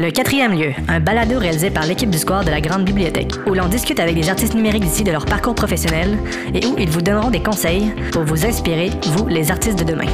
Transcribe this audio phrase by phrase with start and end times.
[0.00, 3.54] Le quatrième lieu, un balado réalisé par l'équipe du Square de la Grande Bibliothèque, où
[3.54, 6.16] l'on discute avec des artistes numériques d'ici de leur parcours professionnel
[6.54, 10.06] et où ils vous donneront des conseils pour vous inspirer, vous, les artistes de demain.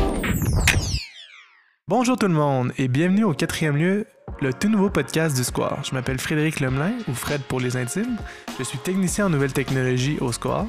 [1.86, 4.07] Bonjour tout le monde et bienvenue au quatrième lieu,
[4.40, 5.80] le tout nouveau podcast du Square.
[5.85, 8.16] Je m'appelle Frédéric Lemelin, ou Fred pour les intimes.
[8.58, 10.64] Je suis technicien en nouvelles technologies au Square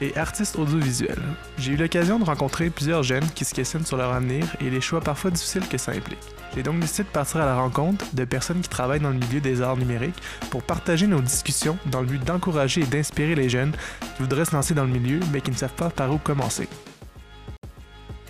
[0.00, 1.18] et artiste audiovisuel.
[1.58, 4.80] J'ai eu l'occasion de rencontrer plusieurs jeunes qui se questionnent sur leur avenir et les
[4.80, 6.18] choix parfois difficiles que ça implique.
[6.54, 9.40] J'ai donc décidé de partir à la rencontre de personnes qui travaillent dans le milieu
[9.40, 13.72] des arts numériques pour partager nos discussions dans le but d'encourager et d'inspirer les jeunes
[14.00, 16.68] qui voudraient se lancer dans le milieu mais qui ne savent pas par où commencer.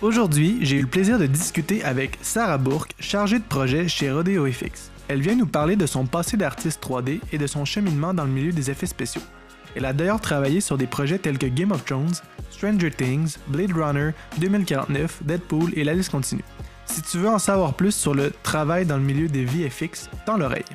[0.01, 4.49] Aujourd'hui, j'ai eu le plaisir de discuter avec Sarah Bourque, chargée de projet chez Rodeo
[4.49, 4.91] FX.
[5.09, 8.31] Elle vient nous parler de son passé d'artiste 3D et de son cheminement dans le
[8.31, 9.23] milieu des effets spéciaux.
[9.75, 12.15] Elle a d'ailleurs travaillé sur des projets tels que Game of Thrones,
[12.49, 16.43] Stranger Things, Blade Runner, 2049, Deadpool et la liste continue.
[16.85, 20.37] Si tu veux en savoir plus sur le travail dans le milieu des VFX, tends
[20.37, 20.65] l'oreille.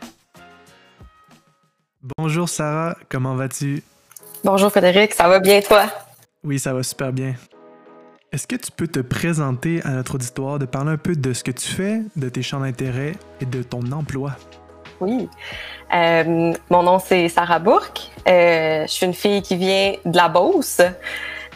[2.18, 3.82] Bonjour Sarah, comment vas-tu?
[4.44, 5.86] Bonjour Frédéric, ça va bien toi?
[6.44, 7.34] Oui, ça va super bien.
[8.30, 11.42] Est-ce que tu peux te présenter à notre auditoire, de parler un peu de ce
[11.44, 14.36] que tu fais, de tes champs d'intérêt et de ton emploi?
[15.00, 15.28] Oui.
[15.94, 18.10] Euh, mon nom, c'est Sarah Bourque.
[18.28, 20.80] Euh, je suis une fille qui vient de la Beauce.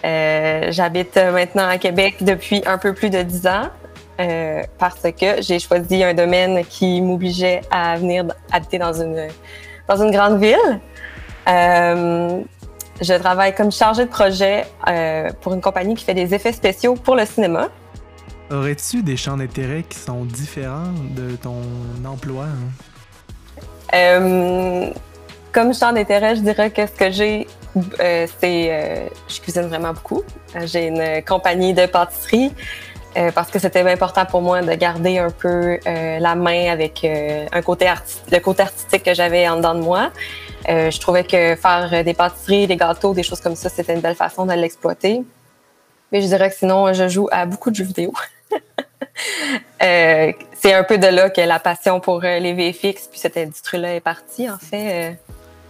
[0.04, 3.68] Euh, J'habite maintenant à Québec depuis un peu plus de dix ans
[4.78, 9.28] parce que j'ai choisi un domaine qui m'obligeait à venir habiter dans une,
[9.88, 10.80] dans une grande ville.
[11.46, 14.64] Je travaille comme chargée de projet
[15.40, 17.68] pour une compagnie qui fait des effets spéciaux pour le cinéma.
[18.50, 21.60] Aurais-tu des champs d'intérêt qui sont différents de ton
[22.04, 22.44] emploi?
[22.44, 22.87] Hein?
[23.94, 24.90] Euh,
[25.52, 27.46] comme champ d'intérêt, je dirais que ce que j'ai,
[28.00, 28.68] euh, c'est.
[28.70, 30.22] Euh, je cuisine vraiment beaucoup.
[30.64, 32.52] J'ai une compagnie de pâtisserie
[33.16, 37.04] euh, parce que c'était important pour moi de garder un peu euh, la main avec
[37.04, 37.90] un côté
[38.30, 40.10] le côté artistique que j'avais en dedans de moi.
[40.66, 44.16] je trouvais que faire des pâtisseries, des gâteaux, des choses comme ça, c'était une belle
[44.16, 45.22] façon de l'exploiter.
[46.12, 48.12] Mais je dirais que sinon, je joue à beaucoup de jeux vidéo.
[49.82, 53.36] euh, c'est un peu de là que la passion pour euh, les VFX puis cette
[53.36, 55.12] industrie-là est partie, en fait, euh,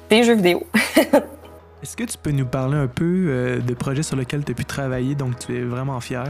[0.08, 0.66] des jeux vidéo.
[1.82, 4.54] Est-ce que tu peux nous parler un peu euh, de projets sur lesquels tu as
[4.54, 6.24] pu travailler, donc tu es vraiment fier?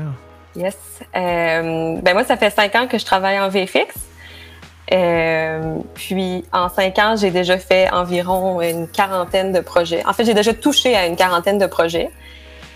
[0.56, 0.76] Yes.
[1.14, 3.94] ben moi, ça fait cinq ans que je travaille en VFX.
[5.94, 10.04] puis en cinq ans, j'ai déjà fait environ une quarantaine de projets.
[10.04, 12.10] En fait, j'ai déjà touché à une quarantaine de projets.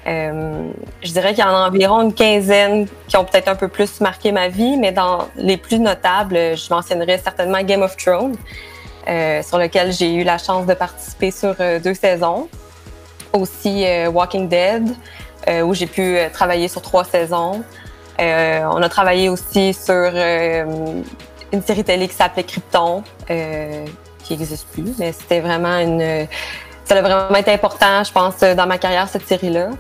[0.07, 0.71] Euh,
[1.03, 4.01] je dirais qu'il y en a environ une quinzaine qui ont peut-être un peu plus
[4.01, 8.37] marqué ma vie, mais dans les plus notables, je mentionnerais certainement Game of Thrones,
[9.09, 12.49] euh, sur lequel j'ai eu la chance de participer sur euh, deux saisons.
[13.33, 14.95] Aussi Walking Dead,
[15.65, 17.63] où j'ai pu travailler sur trois saisons.
[18.19, 19.95] on a travaillé aussi sur
[21.51, 26.29] une série télé qui s'appelait Krypton, qui n'existe plus, mais c'était vraiment une
[26.85, 29.71] ça a vraiment été important, je pense, dans ma carrière, cette série-là.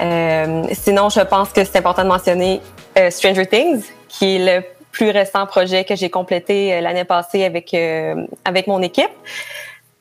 [0.00, 2.60] Euh, sinon, je pense que c'est important de mentionner
[2.98, 7.44] euh, Stranger Things, qui est le plus récent projet que j'ai complété euh, l'année passée
[7.44, 9.10] avec, euh, avec mon équipe.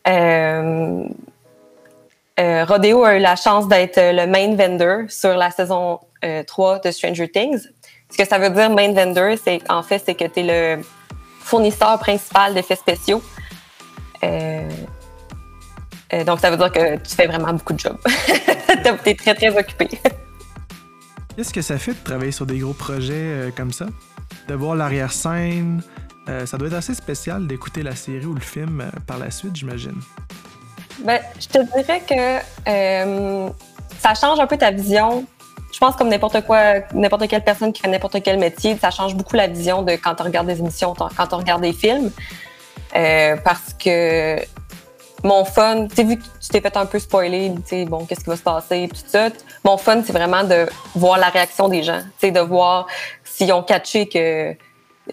[0.07, 1.03] Euh,
[2.37, 5.99] Rodeo a eu la chance d'être le main vendor sur la saison
[6.47, 7.67] 3 de Stranger Things.
[8.09, 10.81] Ce que ça veut dire main vendor, c'est en fait c'est que tu es le
[11.41, 13.21] fournisseur principal d'effets spéciaux.
[16.13, 17.97] Euh, donc, ça veut dire que tu fais vraiment beaucoup de jobs.
[18.05, 19.89] tu es très, très occupé.
[21.35, 23.85] Qu'est-ce que ça fait de travailler sur des gros projets euh, comme ça?
[24.47, 25.81] De voir l'arrière-scène?
[26.27, 29.55] Euh, ça doit être assez spécial d'écouter la série ou le film par la suite,
[29.55, 29.99] j'imagine.
[31.03, 33.53] Ben, je te dirais que
[33.99, 35.25] ça change un peu ta vision.
[35.71, 39.15] Je pense comme n'importe quoi, n'importe quelle personne qui fait n'importe quel métier, ça change
[39.15, 42.11] beaucoup la vision de quand tu regardes des émissions, quand tu regardes des films.
[42.91, 44.39] parce que
[45.23, 48.05] mon fun, tu sais, vu que tu t'es fait un peu spoiler, tu sais, bon,
[48.05, 49.29] qu'est-ce qui va se passer, tout ça.
[49.63, 52.87] Mon fun, c'est vraiment de voir la réaction des gens, tu sais, de voir
[53.23, 54.55] s'ils ont catché que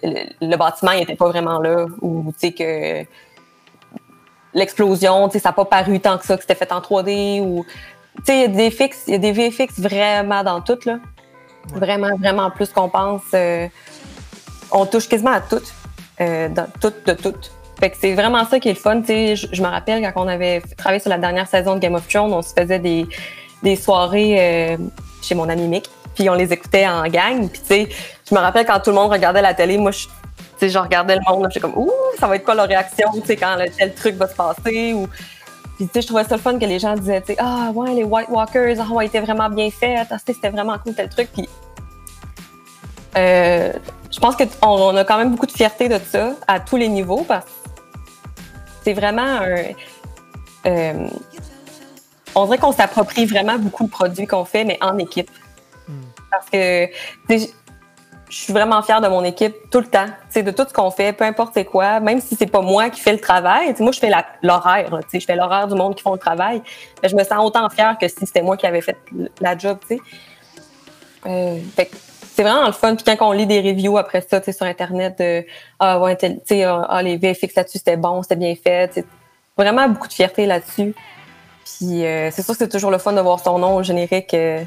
[0.03, 3.09] le, bâtiment n'était pas vraiment là ou, tu sais, que
[4.55, 7.41] l'explosion, tu sais, ça n'a pas paru tant que ça, que c'était fait en 3D
[7.41, 7.65] ou,
[8.19, 10.79] tu sais, il y a des fixes, il y a des VFX vraiment dans tout,
[10.87, 10.99] là.
[11.75, 13.23] Vraiment, vraiment plus qu'on pense.
[13.35, 13.67] Euh,
[14.71, 15.63] on touche quasiment à tout,
[16.21, 17.35] euh, dans tout, de tout.
[17.79, 19.03] Fait que c'est vraiment ça qui est le fun.
[19.05, 22.09] sais, je, me rappelle quand on avait travaillé sur la dernière saison de Game of
[22.09, 23.07] Thrones, on se faisait des,
[23.63, 24.77] des soirées euh,
[25.23, 27.49] chez mon ami Mick, puis on les écoutait en gang.
[27.49, 27.89] Puis tu sais,
[28.29, 30.07] je me rappelle quand tout le monde regardait la télé, moi je,
[30.59, 33.27] sais, je regardais le monde, j'étais comme ouh, ça va être quoi leur réaction, tu
[33.27, 35.07] sais, quand tel truc va se passer ou
[35.77, 37.71] puis tu sais, je trouvais ça le fun que les gens disaient, tu sais, ah
[37.75, 41.11] ouais, les White Walkers, ah ouais, étaient vraiment bien faits, ah, c'était vraiment cool tel
[41.11, 41.29] truc.
[41.35, 41.47] Puis
[43.17, 43.73] Euh,
[44.11, 46.89] je pense qu'on on a quand même beaucoup de fierté de ça à tous les
[46.89, 47.51] niveaux parce que
[48.87, 49.65] c'est vraiment un.
[50.67, 51.09] Euh,
[52.37, 55.31] on dirait qu'on s'approprie vraiment beaucoup le produit qu'on fait, mais en équipe.
[55.89, 56.03] Hmm.
[56.31, 56.87] Parce que
[57.29, 61.13] je suis vraiment fière de mon équipe tout le temps, de tout ce qu'on fait,
[61.13, 63.75] peu importe c'est quoi, même si c'est pas moi qui fais le travail.
[63.81, 64.11] moi, je fais
[64.43, 66.63] l'horaire, je fais l'horaire du monde qui font le travail.
[67.03, 68.99] Mais je me sens autant fière que si c'était moi qui avais fait
[69.41, 69.79] la job.
[71.27, 71.59] Euh,
[72.37, 72.95] c'est vraiment le fun.
[72.95, 75.47] Puis quand on lit des reviews après ça sur Internet, de
[75.81, 79.05] ah, ouais, ah, ah, les VFX là-dessus, c'était bon, c'était bien fait.
[79.57, 80.95] Vraiment beaucoup de fierté là-dessus.
[81.65, 84.35] Puis euh, c'est sûr que c'est toujours le fun de voir son nom au générique
[84.35, 84.63] euh,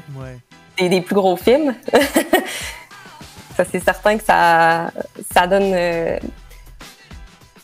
[0.76, 1.76] des, plus gros films.
[3.70, 4.90] c'est certain que ça,
[5.32, 5.72] ça donne.
[5.72, 6.18] Euh,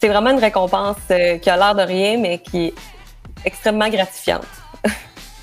[0.01, 2.75] c'est vraiment une récompense qui a l'air de rien, mais qui est
[3.45, 4.47] extrêmement gratifiante.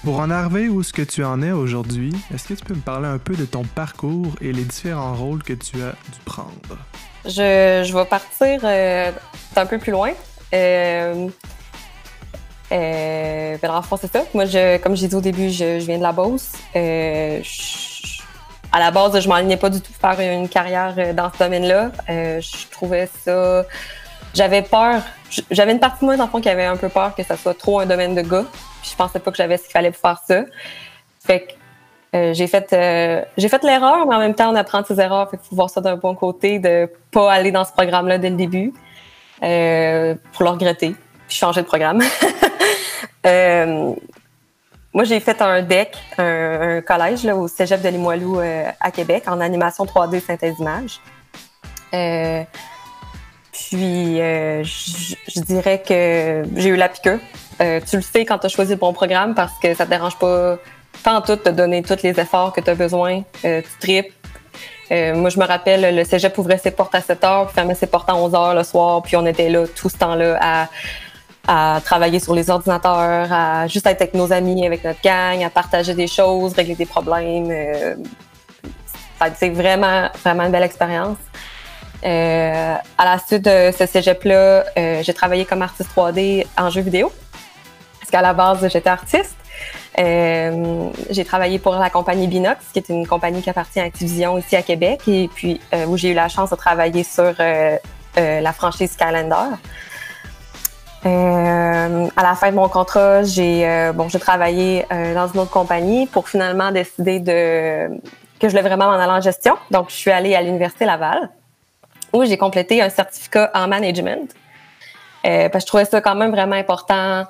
[0.03, 2.81] Pour en arriver où ce que tu en es aujourd'hui, est-ce que tu peux me
[2.81, 6.77] parler un peu de ton parcours et les différents rôles que tu as dû prendre?
[7.23, 9.11] Je, je vais partir euh,
[9.55, 10.11] un peu plus loin.
[10.53, 11.29] Euh,
[12.73, 14.23] euh, ben, c'est ça.
[14.33, 16.51] Moi, je, comme j'ai dit au début, je, viens de la Beauce.
[16.75, 17.41] Euh,
[18.73, 21.91] à la base, je m'alignais pas du tout faire une carrière euh, dans ce domaine-là.
[22.09, 23.63] Je trouvais ça.
[24.33, 25.01] J'avais peur.
[25.49, 27.37] J'avais une partie de moi, dans le fond, qui avait un peu peur que ça
[27.37, 28.45] soit trop un domaine de gars.
[28.83, 30.43] Je pensais pas que j'avais ce qu'il fallait pour faire ça.
[31.25, 31.53] Fait que
[32.15, 32.67] euh, j'ai fait
[33.37, 35.29] j'ai fait l'erreur, mais en même temps, on apprend ses erreurs.
[35.31, 38.29] Fait qu'il faut voir ça d'un bon côté, de pas aller dans ce programme-là dès
[38.29, 38.73] le début
[39.39, 39.47] pour
[40.43, 40.95] le regretter,
[41.27, 42.01] puis changer de programme.
[44.93, 49.23] Moi, j'ai fait un DEC, un, collège là, au Cégep de Limoilou euh, à Québec
[49.25, 50.99] en animation 3D synthèse d'image.
[51.95, 52.43] Euh,
[53.51, 57.19] puis, euh, je dirais que j'ai eu la piqûre.
[57.59, 60.17] Tu le sais quand tu as choisi le bon programme parce que ça te dérange
[60.17, 60.57] pas
[61.03, 63.23] tant tout de donner tous les efforts que tu as besoin.
[63.41, 64.13] tu tripes.
[64.89, 67.87] moi, je me rappelle, le cégep ouvrait ses portes à 7 heures, puis fermait ses
[67.87, 70.67] portes à 11 heures le soir, puis on était là tout ce temps-là à
[71.47, 75.49] à travailler sur les ordinateurs, à juste être avec nos amis, avec notre gang, à
[75.49, 77.49] partager des choses, régler des problèmes.
[77.51, 77.95] Euh,
[79.35, 81.17] c'est vraiment, vraiment une belle expérience.
[82.05, 86.81] Euh, à la suite de ce cégep-là, euh, j'ai travaillé comme artiste 3D en jeu
[86.81, 87.11] vidéo.
[88.13, 89.35] Parce qu'à la base, j'étais artiste.
[89.97, 94.37] Euh, j'ai travaillé pour la compagnie Binox, qui est une compagnie qui appartient à Activision
[94.37, 97.77] ici à Québec, et puis euh, où j'ai eu la chance de travailler sur euh,
[98.15, 99.47] la franchise Calendar.
[101.05, 106.71] À la fin de mon contrat, j'ai bon, travaillé dans une autre compagnie pour finalement
[106.71, 107.87] décider de
[108.39, 109.55] que je voulais vraiment m'en aller en gestion.
[109.71, 111.29] Donc, je suis allée à l'université Laval
[112.13, 114.29] où j'ai complété un certificat en management
[115.23, 117.25] parce que je trouvais ça quand même vraiment important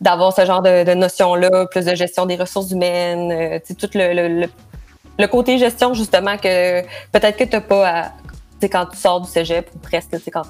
[0.00, 4.46] d'avoir ce genre de, de notion-là, plus de gestion des ressources humaines, tout le,
[5.18, 6.82] le, côté gestion justement que
[7.12, 8.12] peut-être que tu n'as pas à,
[8.68, 10.42] quand tu sors du cégep ou presque, quand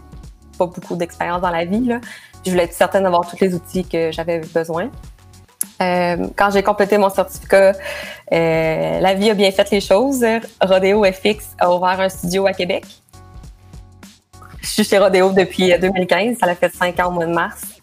[0.57, 1.85] pas beaucoup d'expérience dans la vie.
[1.85, 2.01] Là.
[2.45, 4.91] Je voulais être certaine d'avoir tous les outils que j'avais besoin.
[5.83, 7.73] Euh, quand j'ai complété mon certificat,
[8.33, 10.25] euh, la vie a bien fait les choses.
[10.61, 12.85] Rodeo FX a ouvert un studio à Québec.
[14.61, 16.39] Je suis chez Rodeo depuis 2015.
[16.39, 17.74] Ça a fait cinq ans au mois de mars.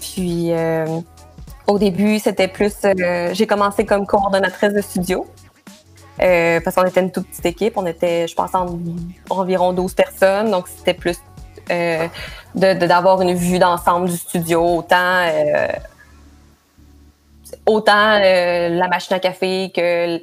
[0.00, 0.86] Puis, euh,
[1.66, 2.74] au début, c'était plus.
[3.32, 5.26] j'ai commencé comme coordonnatrice de studio.
[6.18, 7.76] parce qu'on était une toute petite équipe.
[7.76, 8.50] On était, je pense,
[9.30, 10.50] environ 12 personnes.
[10.50, 11.18] Donc, c'était plus
[11.70, 12.08] euh,
[12.54, 15.68] d'avoir une vue d'ensemble du studio, autant, euh,
[17.66, 20.18] autant euh, la machine à café que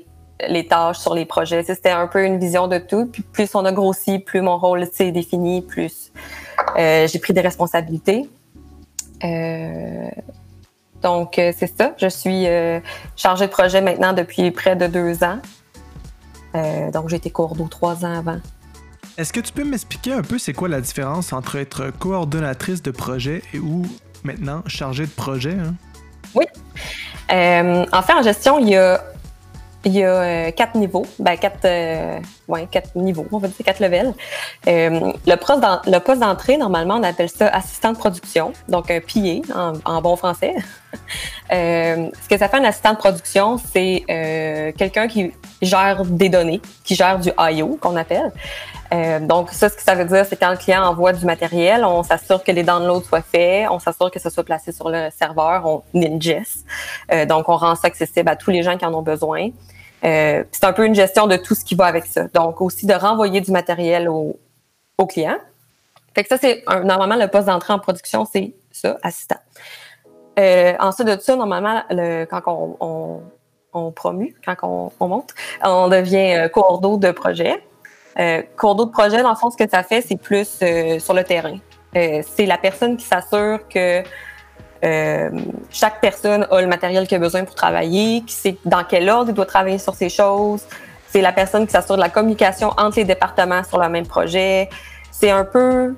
[0.48, 1.64] les tâches sur les projets.
[1.64, 3.06] C'était un peu une vision de tout.
[3.06, 6.12] Puis plus on a grossi, plus mon rôle s'est défini, plus
[6.78, 8.28] j'ai pris des responsabilités.
[11.02, 11.94] Donc, c'est ça.
[11.98, 12.46] Je suis
[13.16, 15.40] chargée de projet maintenant depuis près de deux ans.
[16.92, 18.40] donc, j'ai été cours trois ans avant.
[19.18, 22.92] Est-ce que tu peux m'expliquer un peu c'est quoi la différence entre être coordonnatrice de
[22.92, 23.84] projet et ou
[24.24, 25.54] maintenant chargée de projet?
[25.54, 25.76] Hein?
[26.34, 26.46] Oui.
[27.32, 29.02] Euh, en fait, en gestion, il y a,
[29.86, 31.06] il y a euh, quatre niveaux.
[31.20, 34.14] Ben, quatre, euh, ouais, quatre niveaux, on va dire quatre levels.
[34.66, 40.16] le poste d'entrée, normalement, on appelle ça assistant de production, donc un PA en, bon
[40.16, 40.56] français.
[41.52, 44.04] ce que ça fait un assistant de production, c'est
[44.78, 47.78] quelqu'un qui gère des données, qui gère du I.O.
[47.80, 48.32] qu'on appelle.
[48.94, 51.84] Euh, donc, ça, ce que ça veut dire, c'est quand le client envoie du matériel,
[51.86, 55.10] on s'assure que les downloads soient faits, on s'assure que ce soit placé sur le
[55.18, 56.66] serveur, on ingest.
[57.12, 59.50] Euh, donc, on rend ça accessible à tous les gens qui en ont besoin.
[60.06, 62.28] Euh, c'est un peu une gestion de tout ce qui va avec ça.
[62.34, 64.38] Donc, aussi de renvoyer du matériel au,
[64.98, 65.38] au client.
[66.14, 69.40] Fait que ça, c'est normalement le poste d'entrée en production, c'est ça, assistant.
[70.38, 72.42] ensuite de ça, normalement, le, quand
[72.80, 73.22] on,
[73.76, 75.34] on promue, quand on, monte,
[75.64, 77.62] on devient euh, coordo de projet.
[78.18, 81.24] Euh, de projet, dans le fond, ce que ça fait, c'est plus euh, sur le
[81.24, 81.58] terrain.
[81.96, 84.02] Euh, c'est la personne qui s'assure que
[85.72, 89.30] chaque personne a le matériel qu'il a besoin pour travailler, qui sait dans quel ordre
[89.30, 90.64] il doit travailler sur ces choses.
[91.08, 94.70] C'est la personne qui s'assure de la communication entre les départements sur le même projet.
[95.12, 95.96] C'est un peu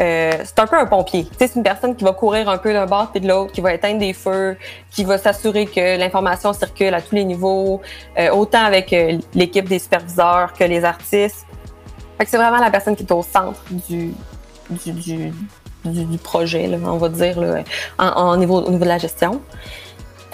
[0.00, 1.26] euh, c'est un peu un pompier.
[1.38, 3.74] C'est une personne qui va courir un peu d'un bord puis de l'autre, qui va
[3.74, 4.56] éteindre des feux,
[4.90, 7.82] qui va s'assurer que l'information circule à tous les niveaux,
[8.18, 11.46] euh, autant avec euh, l'équipe des superviseurs que les artistes.
[12.24, 14.14] c'est vraiment la personne qui est au centre du,
[16.22, 17.64] projet, on va dire,
[17.98, 19.40] en, niveau, au niveau de la gestion.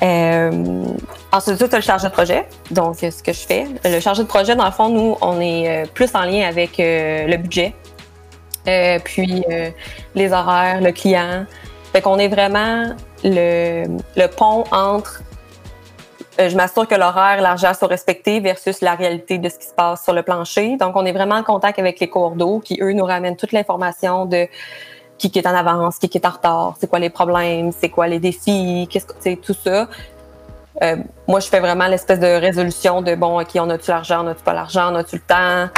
[0.01, 2.47] ensuite, tu as le chargé de projet.
[2.71, 3.67] Donc, ce que je fais.
[3.85, 7.37] Le chargé de projet, dans le fond, nous, on est plus en lien avec le
[7.37, 7.75] budget,
[8.69, 9.71] euh, puis euh,
[10.15, 11.47] les horaires, le client.
[11.93, 15.23] Fait qu'on est vraiment le, pont entre
[16.39, 19.73] euh, je m'assure que l'horaire, l'argent sont respectés versus la réalité de ce qui se
[19.73, 20.77] passe sur le plancher.
[20.77, 23.53] Donc, on est vraiment en contact avec les cours d'eau qui, eux, nous ramènent toute
[23.53, 24.47] l'information de
[25.19, 28.19] qui, est en avance, qui, est en retard, c'est quoi les problèmes, c'est quoi les
[28.19, 29.89] défis, qu'est-ce que tout ça.
[30.83, 30.97] Euh,
[31.27, 34.43] moi, je fais vraiment l'espèce de résolution de bon, OK, on a-tu l'argent, on a-tu
[34.43, 35.71] pas l'argent, on a-tu le temps,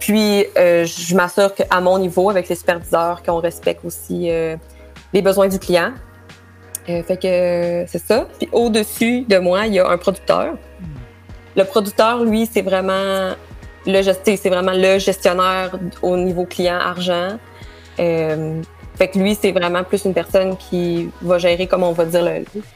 [0.00, 4.56] puis, euh, je m'assure qu'à mon niveau, avec les superviseurs, qu'on respecte aussi euh,
[5.12, 5.92] les besoins du client.
[6.86, 8.26] Fait que c'est ça.
[8.38, 10.54] Puis, au-dessus de moi, il y a un producteur.
[11.54, 13.34] Le producteur, lui, c'est vraiment
[13.86, 15.70] le c'est vraiment le gestionnaire
[16.02, 17.38] au niveau client argent.
[18.96, 22.24] Fait que lui, c'est vraiment plus une personne qui va gérer, comme on va dire,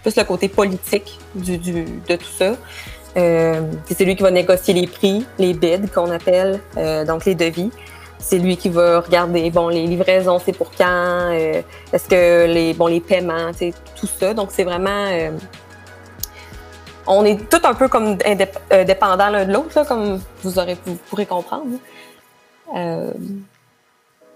[0.02, 2.54] plus le côté politique de tout ça.
[3.16, 7.34] Euh, c'est lui qui va négocier les prix, les bids qu'on appelle, euh, donc les
[7.34, 7.70] devis.
[8.18, 11.62] C'est lui qui va regarder, bon, les livraisons, c'est pour quand, euh,
[11.92, 13.50] est-ce que les, bon, les paiements,
[13.96, 14.34] tout ça.
[14.34, 15.06] Donc, c'est vraiment...
[15.10, 15.30] Euh,
[17.06, 18.16] on est tout un peu comme
[18.86, 21.76] dépendants l'un de l'autre, comme vous, aurez, vous pourrez comprendre.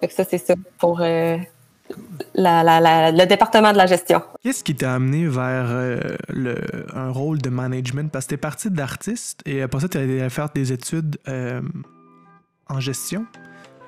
[0.00, 1.00] Fait que ça, c'est ça pour
[2.34, 4.22] le département de la gestion.
[4.42, 6.56] Qu'est-ce qui t'a amené vers euh, le,
[6.94, 8.10] un rôle de management?
[8.10, 11.60] Parce que t'es parti d'artiste et après ça, tu allé faire des études euh,
[12.68, 13.26] en gestion.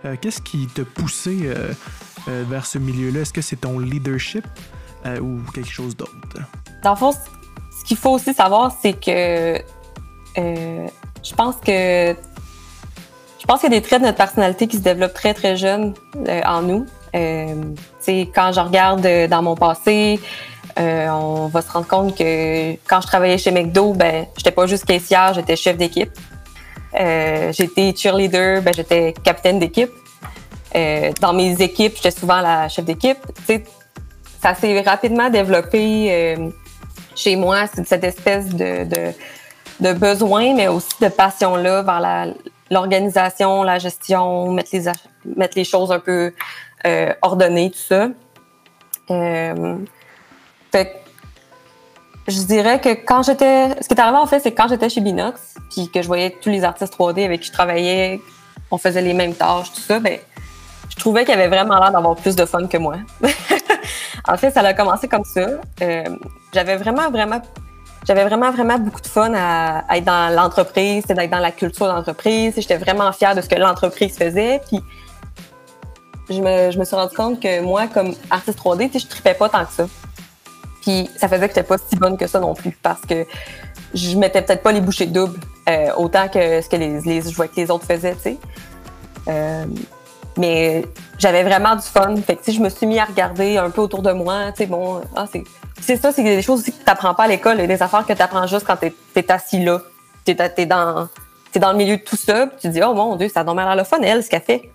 [0.05, 1.50] Euh, qu'est-ce qui t'a poussé
[2.26, 3.21] vers ce milieu-là?
[3.21, 4.47] Est-ce que c'est ton leadership
[5.21, 6.12] ou quelque chose d'autre?
[6.83, 9.62] Dans le fond, ce qu'il faut aussi savoir, c'est que
[10.37, 12.14] je pense que
[13.50, 15.95] pense qu'il y a des traits de notre personnalité qui se développent très, très jeunes
[16.47, 16.87] en nous.
[17.16, 17.64] Euh,
[18.33, 20.21] quand je regarde euh, dans mon passé,
[20.78, 24.66] euh, on va se rendre compte que quand je travaillais chez McDo, ben, j'étais pas
[24.66, 26.12] juste caissière, j'étais chef d'équipe.
[27.00, 29.90] Euh, j'étais cheerleader, ben, j'étais capitaine d'équipe.
[30.76, 33.19] Euh, dans mes équipes, j'étais souvent la chef d'équipe.
[34.40, 36.50] Ça s'est rapidement développé euh,
[37.16, 38.87] chez moi, cette espèce de,
[39.81, 42.35] de, besoin, mais aussi de passion-là vers
[42.71, 44.85] l'organisation, la, gestion, mettre les,
[45.37, 46.33] mettre les choses un peu
[46.87, 48.09] euh, ordonné, tout ça.
[49.11, 49.77] Euh,
[50.71, 51.03] fait
[52.29, 53.71] je dirais que quand j'étais.
[53.81, 56.37] Ce qui est arrivé en fait, c'est quand j'étais chez Binox, puis que je voyais
[56.41, 58.21] tous les artistes 3D avec qui je travaillais,
[58.71, 60.19] on faisait les mêmes tâches, tout ça, ben,
[60.89, 62.97] je trouvais qu'il avait vraiment l'air d'avoir plus de fun que moi.
[64.29, 65.49] en fait, ça a commencé comme ça.
[65.83, 66.05] Euh,
[66.53, 67.41] j'avais vraiment, vraiment.
[68.07, 72.54] J'avais vraiment, vraiment beaucoup de fun à, être dans l'entreprise, d'être dans la culture d'entreprise.
[72.57, 74.61] J'étais vraiment fière de ce que l'entreprise faisait.
[74.69, 74.80] Puis
[76.30, 79.73] je me, suis rendu compte que moi, comme artiste 3D, je tripais pas tant que
[79.73, 79.87] ça.
[80.83, 83.26] Puis ça faisait que j'étais pas si bonne que ça non plus parce que
[83.92, 85.38] je mettais peut-être pas les bouchées doubles
[85.69, 88.16] euh, autant que ce que les, je voyais que les autres faisaient.
[89.28, 89.64] Euh,
[90.38, 90.87] mais
[91.19, 92.16] j'avais vraiment du fun.
[92.16, 94.52] Fait que, je me suis mis à regarder un peu autour de moi.
[94.52, 95.45] Tu sais, bon, ah, c'est,
[95.81, 98.13] c'est ça, c'est des choses aussi que tu n'apprends pas à l'école, des affaires que
[98.13, 99.81] tu apprends juste quand tu es, assis là.
[100.25, 101.09] Tu es, dans,
[101.57, 103.57] dans le milieu de tout ça, puis tu dis, oh mon Dieu, ça a donc
[103.57, 104.71] l'air le fun, elle, ce qu'elle fait.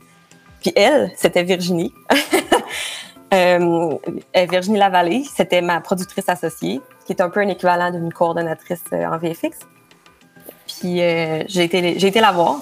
[0.61, 1.93] Puis elle, c'était Virginie.
[3.33, 3.97] euh,
[4.49, 9.05] Virginie Lavallée, c'était ma productrice associée, qui est un peu un équivalent d'une coordonnatrice euh,
[9.05, 9.59] en VFX.
[10.67, 12.61] Puis euh, j'ai été, été la voir.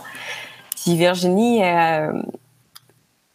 [0.75, 2.11] Puis Virginie, euh,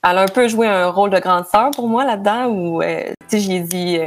[0.04, 2.82] elle a un peu joué un rôle de grande sœur pour moi là-dedans, où,
[3.30, 3.98] tu j'ai dit,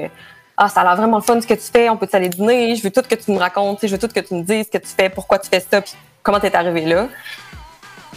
[0.65, 2.75] ah, ça a l'air vraiment le fun ce que tu fais, on peut aller dîner,
[2.75, 4.77] je veux tout que tu me racontes, je veux tout que tu me dises ce
[4.77, 7.07] que tu fais, pourquoi tu fais ça, puis comment tu es arrivé là.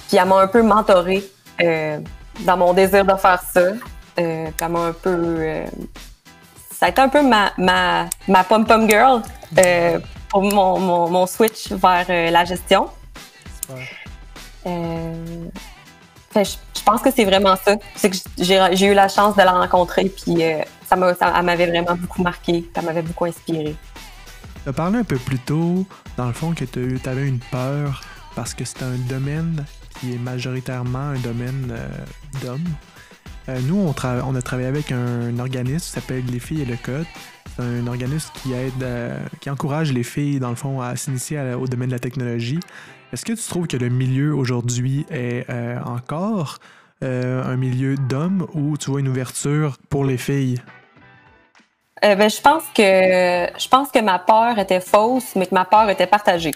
[0.09, 1.25] Puis elle m'a un peu mentorée
[2.41, 3.61] dans mon désir de faire ça.
[4.19, 5.37] Euh, un peu.
[5.41, 5.67] Euh,
[6.71, 9.23] ça a été un peu ma, ma, ma pom-pom girl
[9.59, 9.99] euh,
[10.29, 12.89] pour mon, mon, mon, switch vers euh, la gestion.
[16.37, 17.77] Euh, je, pense que c'est vraiment ça.
[17.97, 20.43] C'est que j'ai eu la chance de la rencontrer, puis
[20.87, 23.75] ça m'avait vraiment beaucoup marqué, ça m'avait beaucoup inspiré.
[24.65, 25.87] Tu as parlé un peu plus tôt,
[26.17, 28.03] dans le fond, que tu avais une peur
[28.35, 29.65] parce que c'est un domaine
[30.01, 31.89] qui est majoritairement un domaine euh,
[32.43, 32.69] d'hommes.
[33.49, 33.95] Euh, nous, on,
[34.27, 37.07] on, a travaillé avec un, organisme qui s'appelle Les filles et le code.
[37.57, 41.41] C'est un organisme qui aide, euh, qui encourage les filles, dans le fond, à s'initier
[41.55, 42.61] au domaine de la technologie.
[43.13, 45.47] Est-ce que tu trouves que le milieu aujourd'hui est
[45.85, 46.59] encore
[47.03, 50.61] un milieu d'hommes ou tu vois une ouverture pour les filles?
[52.03, 55.89] ben, je pense que je pense que ma peur était fausse, mais que ma peur
[55.91, 56.53] était partagée.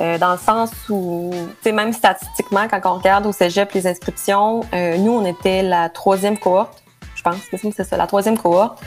[0.00, 1.30] Euh, dans le sens où,
[1.66, 6.38] même statistiquement, quand on regarde au cégep les inscriptions, euh, nous, on était la troisième
[6.38, 6.82] cohorte,
[7.14, 8.82] je pense c'est ça, la troisième cohorte.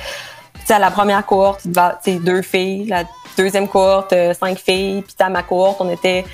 [0.69, 1.61] À la première cohorte,
[2.03, 3.03] tu deux filles, la
[3.37, 6.25] deuxième cohorte, euh, cinq filles, puis à ma cohorte, on était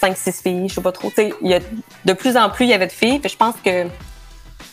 [0.00, 1.10] cinq, six filles, je sais pas trop.
[1.10, 1.62] Tu sais,
[2.04, 3.86] de plus en plus, il y avait de filles, puis je pense que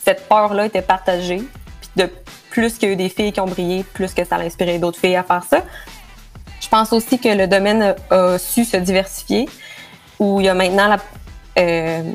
[0.03, 1.43] cette peur-là était partagée.
[1.81, 2.09] Puis de
[2.51, 4.77] plus qu'il y a eu des filles qui ont brillé, plus que ça a inspiré
[4.79, 5.61] d'autres filles à faire ça.
[6.61, 9.49] Je pense aussi que le domaine a su se diversifier,
[10.19, 10.97] où il y a maintenant la,
[11.59, 12.13] euh,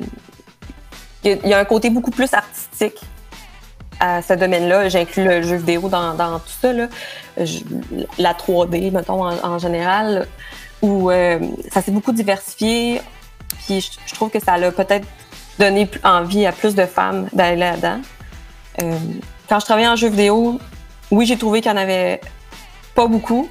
[1.24, 3.00] il y a un côté beaucoup plus artistique
[4.00, 4.88] à ce domaine-là.
[4.88, 6.88] J'inclus le jeu vidéo dans, tout ça, là.
[8.18, 10.26] la 3D, mettons, en, général,
[10.82, 11.38] où euh,
[11.70, 13.00] ça s'est beaucoup diversifié.
[13.64, 15.06] Puis je, trouve que ça a peut-être
[15.58, 18.00] donné envie à plus de femmes d'aller là-dedans.
[18.82, 18.96] Euh,
[19.48, 20.58] quand je travaillais en jeu vidéo,
[21.10, 22.20] oui, j'ai trouvé qu'il n'y en avait
[22.94, 23.48] pas beaucoup,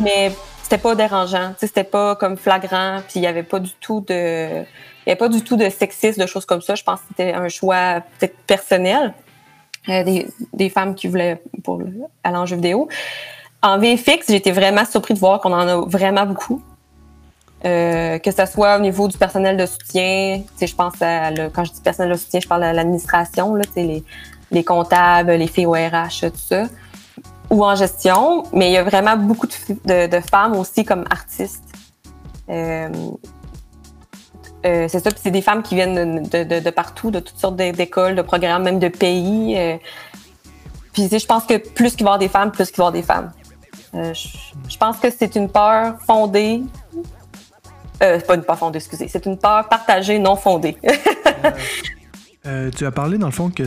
[0.00, 0.32] mais
[0.74, 4.62] c'était pas dérangeant, c'était pas comme flagrant, puis il y avait pas du tout de
[4.62, 6.74] il y avait pas du tout de sexisme, de choses comme ça.
[6.74, 9.14] Je pense que c'était un choix peut-être personnel
[9.88, 11.80] euh, des, des, femmes qui voulaient pour
[12.24, 12.88] aller en jeu vidéo.
[13.62, 16.60] En VFX, été vraiment surpris de voir qu'on en a vraiment beaucoup.
[17.64, 21.72] Euh, que ce soit au niveau du personnel de soutien, je pense à quand je
[21.72, 24.02] dis personnel de soutien, je parle de l'administration, les,
[24.50, 26.64] les comptables, les filles au RH, tout ça
[27.50, 31.64] ou en gestion, mais il y a vraiment beaucoup de, femmes aussi comme artistes.
[32.48, 32.88] Euh,
[34.66, 38.14] euh, c'est ça, puis c'est des femmes qui viennent de, partout, de toutes sortes d'écoles,
[38.14, 39.56] de programmes, même de pays.
[39.58, 39.76] Euh.
[40.92, 42.86] puis je pense que plus qu'il va y avoir des femmes, plus qu'il va y
[42.86, 43.32] avoir des femmes.
[43.92, 46.62] je, pense que c'est une peur fondée.
[47.98, 49.08] pas une peur fondée, excusez.
[49.08, 50.78] C'est une peur partagée, non fondée.
[52.76, 53.64] tu as parlé, dans le fond, que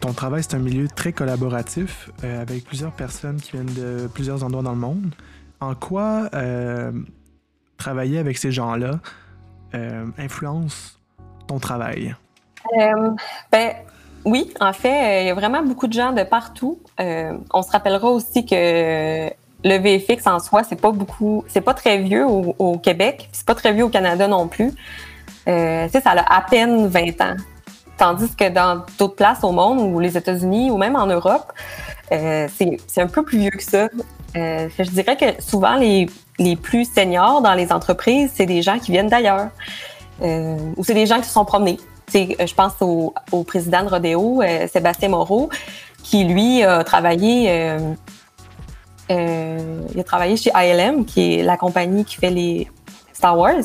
[0.00, 4.44] ton travail, c'est un milieu très collaboratif euh, avec plusieurs personnes qui viennent de plusieurs
[4.44, 5.14] endroits dans le monde.
[5.60, 6.92] En quoi euh,
[7.76, 9.00] travailler avec ces gens-là
[9.74, 10.98] euh, influence
[11.46, 12.14] ton travail?
[13.50, 13.72] ben,
[14.24, 16.80] oui, en fait, il y a vraiment beaucoup de gens de partout.
[16.98, 19.28] on se rappellera aussi que
[19.64, 23.54] le VFX en soi, c'est pas beaucoup, c'est pas très vieux au, Québec, c'est pas
[23.54, 24.72] très vieux au Canada non plus.
[25.46, 27.36] Ça a à peine 20 ans.
[27.98, 31.52] Tandis que dans d'autres places au monde, ou les États-Unis, ou même en Europe,
[32.12, 33.88] euh, c'est un peu plus vieux que ça.
[34.36, 36.08] Euh, je dirais que souvent, les,
[36.38, 39.48] les, plus seniors dans les entreprises, c'est des gens qui viennent d'ailleurs.
[40.22, 41.78] Euh, ou c'est des gens qui se sont promenés.
[42.14, 43.12] je pense au,
[43.44, 45.50] président de Rodeo, Sébastien Moreau,
[46.04, 47.68] qui lui a travaillé,
[49.10, 52.70] il a travaillé chez ILM, qui est la compagnie qui fait les
[53.12, 53.64] Star Wars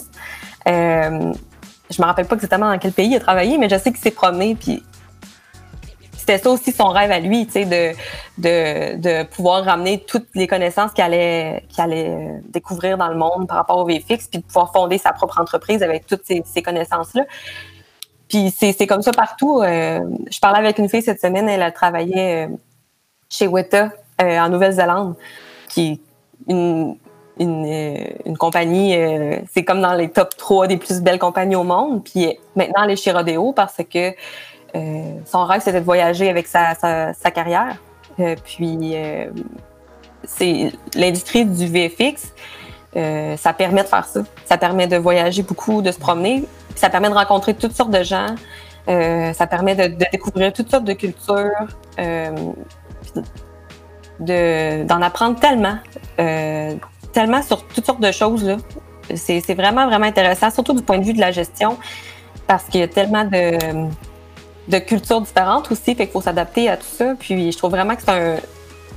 [1.94, 4.02] je me rappelle pas exactement dans quel pays il a travaillé, mais je sais qu'il
[4.02, 4.84] s'est promené, puis
[6.12, 7.94] c'était ça aussi son rêve à lui, tu sais, de,
[8.38, 13.58] de, de, pouvoir ramener toutes les connaissances qu'il allait, allait découvrir dans le monde par
[13.58, 17.26] rapport au VFX, puis de pouvoir fonder sa propre entreprise avec toutes ces, ces connaissances-là.
[18.30, 19.62] Puis c'est comme ça partout.
[19.62, 20.00] Euh,
[20.32, 22.48] je parlais avec une fille cette semaine, elle a travaillé euh,
[23.30, 25.16] chez Weta euh, en Nouvelle-Zélande,
[25.70, 26.96] qui est une
[27.40, 31.56] une, euh, une compagnie, euh, c'est comme dans les top 3 des plus belles compagnies
[31.56, 32.04] au monde.
[32.04, 34.14] Puis maintenant, elle est chez Rodeo parce que
[34.76, 37.78] euh, son rêve, c'était de voyager avec sa, sa, carrière.
[38.44, 38.96] puis
[40.24, 42.34] c'est l'industrie du VFX,
[43.38, 44.22] ça permet de faire ça.
[44.46, 46.44] Ça permet de voyager beaucoup, de se promener.
[46.76, 48.36] Ça permet de rencontrer toutes sortes de gens.
[48.88, 51.52] ça permet de, de, découvrir toutes sortes de cultures.
[54.20, 55.78] d'en apprendre tellement
[57.14, 58.44] tellement sur toutes sortes de choses.
[58.44, 58.58] Là.
[59.16, 61.78] C'est, vraiment, vraiment intéressant, surtout du point de vue de la gestion,
[62.48, 63.88] parce qu'il y a tellement de,
[64.68, 67.16] de cultures différentes aussi, fait qu'il faut s'adapter à tout ça.
[67.20, 68.38] Puis je trouve vraiment que c'est un.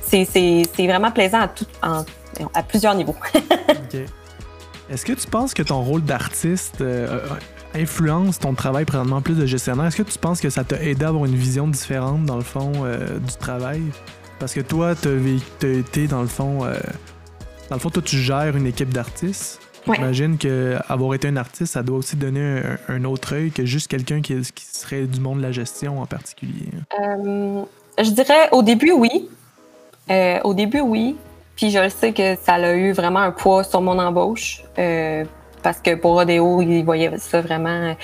[0.09, 3.15] C'est, vraiment plaisant à, tout, à plusieurs niveaux.
[4.89, 7.19] Est-ce que tu penses que ton rôle d'artiste euh,
[7.75, 9.87] influence ton travail présentement plus de gestionnaire?
[9.87, 12.43] Est-ce que tu penses que ça t'a aidé à avoir une vision différente, dans le
[12.43, 13.81] fond, euh, du travail?
[14.39, 16.75] Parce que toi, tu as été, dans le fond, euh,
[17.69, 19.61] dans le fond, toi, tu gères une équipe d'artistes.
[19.93, 24.21] J'imagine qu'avoir été un artiste, ça doit aussi donner un, autre œil que juste quelqu'un
[24.21, 26.69] qui, serait du monde de la gestion en particulier.
[26.99, 27.63] Euh,
[27.97, 29.29] je dirais au début, oui.
[30.09, 31.15] Euh, au début, oui.
[31.55, 34.61] Puis je sais que ça a eu vraiment un poids sur mon embauche.
[34.75, 37.95] parce que pour Rodeo, ils voyaient ça vraiment.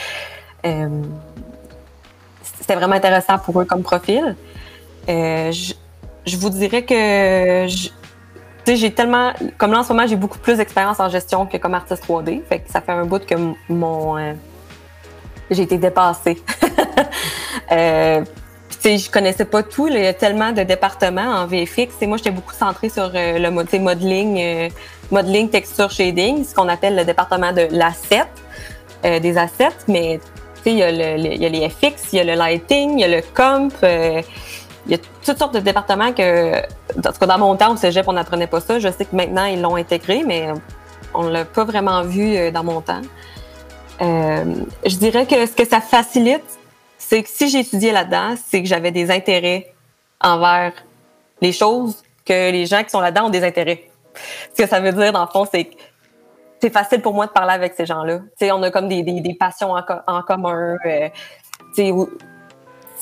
[2.41, 4.38] C'était vraiment intéressant pour eux comme profil.
[5.08, 5.73] Je,
[6.26, 7.67] je, vous dirais que
[8.65, 9.34] j'ai tellement.
[9.58, 12.43] Comme là, en ce moment, j'ai beaucoup plus d'expérience en gestion que comme artiste 3D.
[12.47, 13.36] Fait que ça fait un bout que
[13.69, 14.17] mon.
[14.17, 14.34] Euh,
[15.49, 16.41] j'ai été dépassée.
[17.71, 18.23] euh,
[18.80, 19.88] sais, je connaissais pas tout.
[19.88, 22.02] il y a tellement de départements en VFX.
[22.02, 24.69] Et moi, j'étais beaucoup centrée sur euh, le mode modeling, euh,
[25.12, 28.26] modeling, texture, shading, ce qu'on appelle le département de l'asset,
[29.04, 29.84] des assets.
[29.89, 30.19] Mais
[30.65, 30.91] il y, y a
[31.49, 33.73] les FX, il y a le lighting, il y a le comp
[34.86, 36.62] il y a toutes sortes de départements que,
[36.96, 38.80] dans mon temps au cégep, on n'apprenait pas ça.
[38.80, 40.50] Je sais que maintenant, ils l'ont intégré, mais
[41.13, 43.02] on l'a pas vraiment vu euh, dans mon temps.
[44.02, 46.43] Euh, je dirais que ce que ça facilite,
[46.98, 49.74] c'est que si j'étudiais là-dedans, c'est que j'avais des intérêts
[50.19, 50.74] envers
[51.41, 53.89] les choses que les gens qui sont là-dedans ont des intérêts.
[54.56, 55.76] Ce que ça veut dire, dans le fond, c'est que
[56.62, 58.19] c'est facile pour moi de parler avec ces gens-là.
[58.41, 59.74] On a comme des, des, passions
[60.08, 60.78] en, commun.
[60.86, 61.10] Euh,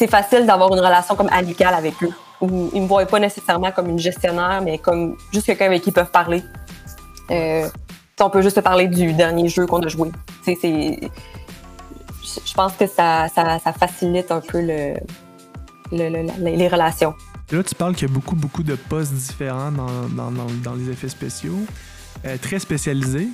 [0.02, 2.10] c'est facile d'avoir une relation comme amicale avec eux.
[2.42, 5.92] Où ils me voient pas nécessairement comme une gestionnaire, mais comme juste quelqu'un avec qui
[5.92, 6.42] ils peuvent parler.
[7.30, 7.68] Euh,
[8.20, 10.10] on peut juste parler du dernier jeu qu'on a joué.
[10.48, 11.10] Je
[12.56, 13.28] pense que ça,
[13.80, 14.96] facilite un peu le,
[15.92, 17.14] les relations.
[17.52, 21.60] Là, tu parles qu'il y a beaucoup, beaucoup de postes différents dans, les effets spéciaux,
[22.26, 23.28] euh, très spécialisés.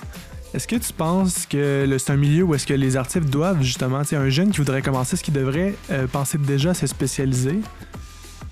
[0.53, 4.03] Est-ce que tu penses que c'est un milieu où est-ce que les artistes doivent justement,
[4.03, 7.59] tu un jeune qui voudrait commencer, est-ce qu'il devrait euh, penser déjà à se spécialiser?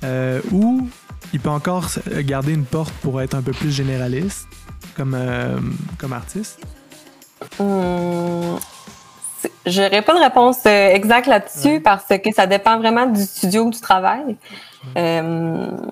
[0.04, 0.90] Euh, ou
[1.34, 1.88] il peut encore
[2.20, 4.48] garder une porte pour être un peu plus généraliste
[4.96, 5.58] comme, euh,
[5.98, 6.60] comme artiste?
[7.60, 8.60] Hum,
[9.66, 13.80] J'aurais pas de réponse exacte là-dessus parce que ça dépend vraiment du studio où tu
[13.80, 14.36] travailles.
[14.96, 15.92] Hum,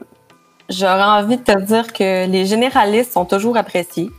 [0.69, 4.11] j'aurais envie de te dire que les généralistes sont toujours appréciés.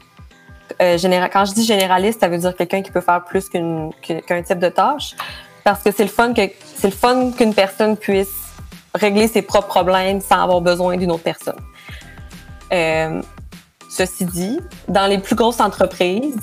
[0.80, 0.98] Euh,
[1.32, 4.68] quand je dis généraliste, ça veut dire quelqu'un qui peut faire plus qu'un type de
[4.68, 5.14] tâche.
[5.62, 6.42] Parce que c'est le fun que
[6.76, 6.92] c'est
[7.36, 8.28] qu'une personne puisse
[8.94, 11.58] régler ses propres problèmes sans avoir besoin d'une autre personne.
[12.72, 13.22] Euh,
[13.88, 16.36] ceci dit, dans les plus grosses entreprises,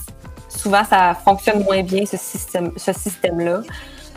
[0.49, 3.61] souvent ça fonctionne moins bien ce système, ce système-là.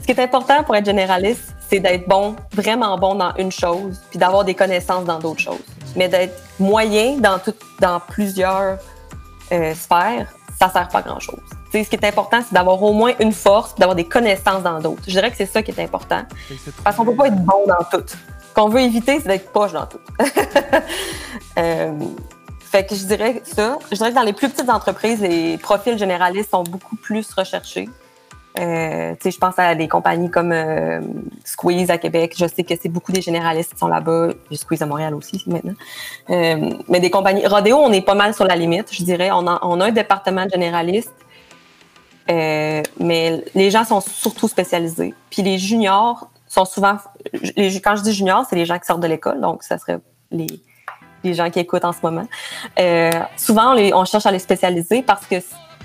[0.01, 4.01] Ce qui est important pour être généraliste, c'est d'être bon, vraiment bon dans une chose,
[4.11, 5.65] puis d'avoir des connaissances dans d'autres choses.
[5.97, 8.79] Mais d'être moyen dans tout, dans plusieurs
[9.53, 11.41] euh, sphère, ça sert pas à grand chose.
[11.73, 15.03] ce qui est important, c'est d'avoir au moins une force, d'avoir des connaissances dans d'autres.
[15.07, 16.23] Je dirais que c'est ça qui est important.
[16.83, 18.05] Parce qu'on peut pas être bon dans tout.
[18.07, 19.99] Ce qu'on veut éviter, c'est d'être poche dans tout.
[21.59, 21.93] euh,
[22.61, 23.79] fait que je dirais ça.
[23.91, 27.89] Je dirais que dans les plus petites entreprises, les profils généralistes sont beaucoup plus recherchés.
[28.57, 31.01] Euh, je pense à des compagnies comme euh,
[31.45, 32.35] Squeeze à Québec.
[32.39, 34.29] Je sais que c'est beaucoup des généralistes qui sont là-bas.
[34.53, 35.75] Squeeze à Montréal aussi maintenant.
[36.31, 37.47] Euh, mais des compagnies.
[37.47, 39.31] Rodeo, on est pas mal sur la limite, je dirais.
[39.33, 41.13] On a, on a un département de généralistes.
[42.31, 45.15] Euh, mais les gens sont surtout spécialisés.
[45.31, 46.97] Puis les juniors sont souvent.
[47.57, 49.41] Les, quand je dis juniors, c'est les gens qui sortent de l'école.
[49.41, 49.99] Donc, ça serait
[50.31, 50.47] les,
[51.25, 52.27] les gens qui écoutent en ce moment.
[52.79, 55.37] Euh, souvent, on, les, on cherche à les spécialiser parce que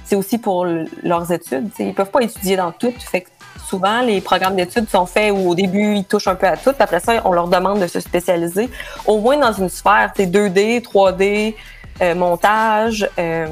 [0.10, 1.70] c'est aussi pour leurs études.
[1.78, 2.92] Ils Ils peuvent pas étudier dans tout.
[2.98, 3.28] Fait
[3.68, 6.74] souvent, les programmes d'études sont faits où au début, ils touchent un peu à tout.
[6.80, 8.70] Après ça, on leur demande de se spécialiser,
[9.06, 11.56] au moins dans une sphère 2D, 3D,
[12.02, 13.46] euh, montage, euh,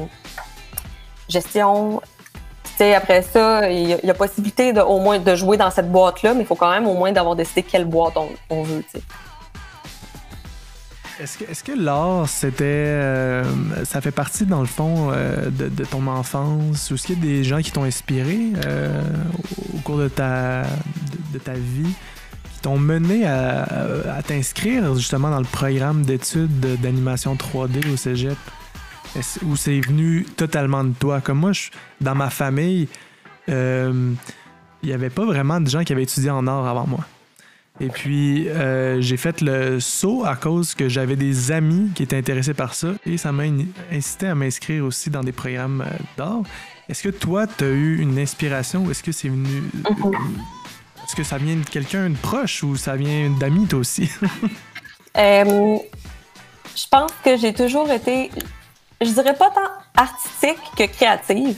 [1.28, 2.00] gestion.
[2.96, 6.40] après ça, il y, a, possibilité de, au moins de jouer dans cette boîte-là, mais
[6.40, 8.14] il faut quand même au moins d'avoir décidé quelle boîte
[8.50, 8.82] on veut.
[11.20, 12.64] Est-ce que, l'art, c'était.
[12.64, 13.44] Euh,
[13.84, 16.90] ça fait partie, dans le fond, euh, de, ton enfance?
[16.90, 19.02] Ou est-ce qu'il y a des gens qui t'ont inspiré euh,
[19.74, 20.62] au cours de ta,
[21.56, 21.92] vie,
[22.52, 28.38] qui t'ont mené à, t'inscrire justement dans le programme d'études d'animation 3D au cégep?
[29.44, 31.20] Ou c'est venu totalement de toi?
[31.20, 31.50] Comme moi,
[32.00, 32.86] dans ma famille,
[33.48, 34.14] il
[34.84, 37.04] n'y avait pas vraiment de gens qui avaient étudié en art avant moi.
[37.80, 42.16] Et puis, euh, j'ai fait le saut à cause que j'avais des amis qui étaient
[42.16, 43.44] intéressés par ça et ça m'a
[43.92, 46.42] incité à m'inscrire aussi dans des programmes euh, d'art.
[46.88, 49.62] Est-ce que toi, tu as eu une inspiration ou est-ce que c'est venu.
[49.84, 50.14] Mm-hmm.
[51.04, 54.10] Est-ce que ça vient de quelqu'un de proche ou ça vient d'amis, toi aussi?
[55.16, 55.78] Euh,
[56.76, 58.30] je pense que j'ai toujours été,
[59.00, 61.56] je dirais pas tant artistique que créative.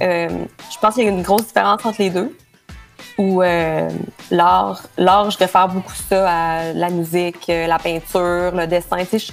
[0.00, 2.34] je pense qu'il y a une grosse différence entre les deux
[3.18, 3.88] où euh,
[4.30, 8.98] l'art, l'art, je réfère beaucoup ça à la musique, euh, la peinture, le dessin.
[9.04, 9.32] Tu sais,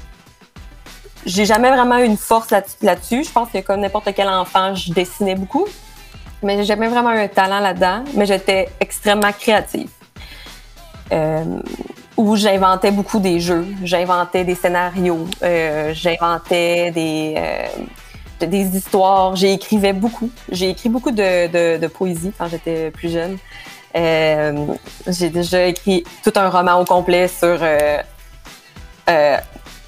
[1.25, 2.49] j'ai jamais vraiment eu une force
[2.81, 3.23] là-dessus.
[3.23, 5.65] Je pense que comme n'importe quel enfant, je dessinais beaucoup,
[6.43, 8.03] mais j'ai jamais vraiment eu un talent là-dedans.
[8.15, 9.89] Mais j'étais extrêmement créative.
[11.11, 11.59] Euh,
[12.17, 17.35] où j'inventais beaucoup des jeux, j'inventais des scénarios, euh, j'inventais des,
[18.45, 20.29] des histoires, j'écrivais beaucoup.
[20.51, 23.37] J'ai écrit beaucoup de, poésie quand j'étais plus jeune.
[23.95, 24.67] Euh,
[25.07, 27.59] j'ai déjà écrit tout un roman au complet sur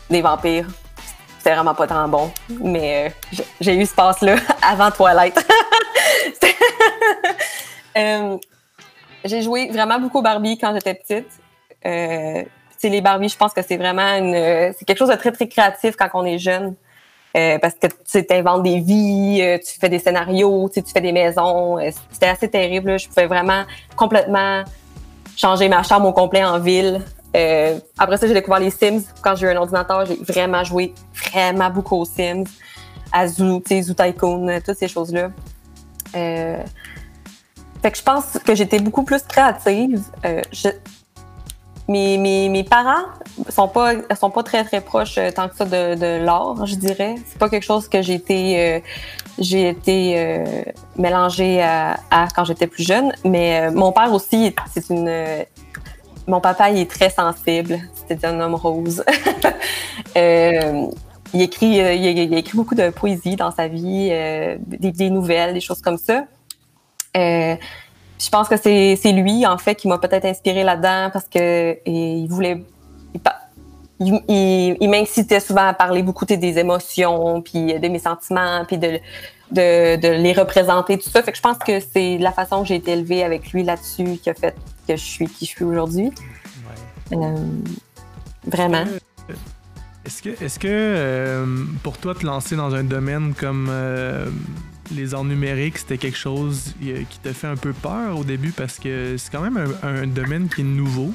[0.10, 0.68] des vampires.
[1.38, 2.32] C'était vraiment pas tant bon,
[2.64, 3.14] mais
[3.60, 5.44] j'ai eu ce passe-là avant Twilight.
[9.26, 11.28] j'ai joué vraiment beaucoup Barbie quand j'étais petite.
[11.86, 12.44] Euh,
[12.84, 14.18] les Barbies, je pense que c'est vraiment
[14.78, 16.76] c'est quelque chose de très très créatif quand on est jeune.
[17.38, 21.14] Euh, parce que tu inventes des vies, euh, tu fais des scénarios, tu fais des
[21.14, 21.80] maisons.
[21.80, 23.00] Euh, c'était assez terrible.
[23.00, 23.64] Je pouvais vraiment
[23.96, 24.64] complètement
[25.38, 27.02] changer ma chambre au complet en ville.
[27.36, 29.04] Euh, après ça, j'ai découvert les Sims.
[29.22, 30.94] Quand j'ai eu un ordinateur, j'ai vraiment joué
[31.32, 32.44] vraiment beaucoup aux Sims,
[33.14, 35.32] à Zoo, Zoo Tycoon, toutes ces choses-là.
[36.12, 36.62] fait
[37.82, 40.04] que je pense que j'étais beaucoup plus créative.
[40.52, 40.68] Je,
[41.92, 43.06] mes, parents
[43.50, 47.16] sont pas sont pas très très proches euh, tant que ça de, l'art, je dirais.
[47.26, 48.80] C'est pas quelque chose que j'ai été euh,
[49.40, 50.64] j'ai été euh,
[50.98, 51.98] mélangée à,
[52.36, 53.12] quand j'étais plus jeune.
[53.24, 55.46] Mais mon père aussi, c'est une
[56.28, 57.80] mon papa, il est très sensible.
[58.08, 59.04] C'était un homme rose.
[60.16, 64.10] il écrit il, écrit beaucoup de poésie dans sa vie,
[64.60, 66.26] des, nouvelles, des choses comme ça
[68.24, 72.28] je pense que c'est lui, en fait, qui m'a peut-être inspiré là-dedans parce que il
[72.28, 72.64] voulait.
[74.04, 79.00] Il, il, m'incitait souvent à parler beaucoup des émotions, puis de mes sentiments, puis de,
[79.52, 81.22] de, de, les représenter, tout ça.
[81.22, 84.18] Fait que je pense que c'est la façon que j'ai été élevée avec lui là-dessus
[84.18, 84.56] qui a fait
[84.88, 86.12] que je suis qui je suis aujourd'hui.
[87.14, 87.36] Euh,
[88.46, 88.86] vraiment.
[90.04, 91.46] Est-ce que, est-ce que euh,
[91.84, 94.26] pour toi, te lancer dans un domaine comme euh,
[94.96, 98.52] les arts numériques, c'était quelque chose euh, qui t'a fait un peu peur au début
[98.52, 101.14] parce que c'est quand même un, domaine qui est nouveau.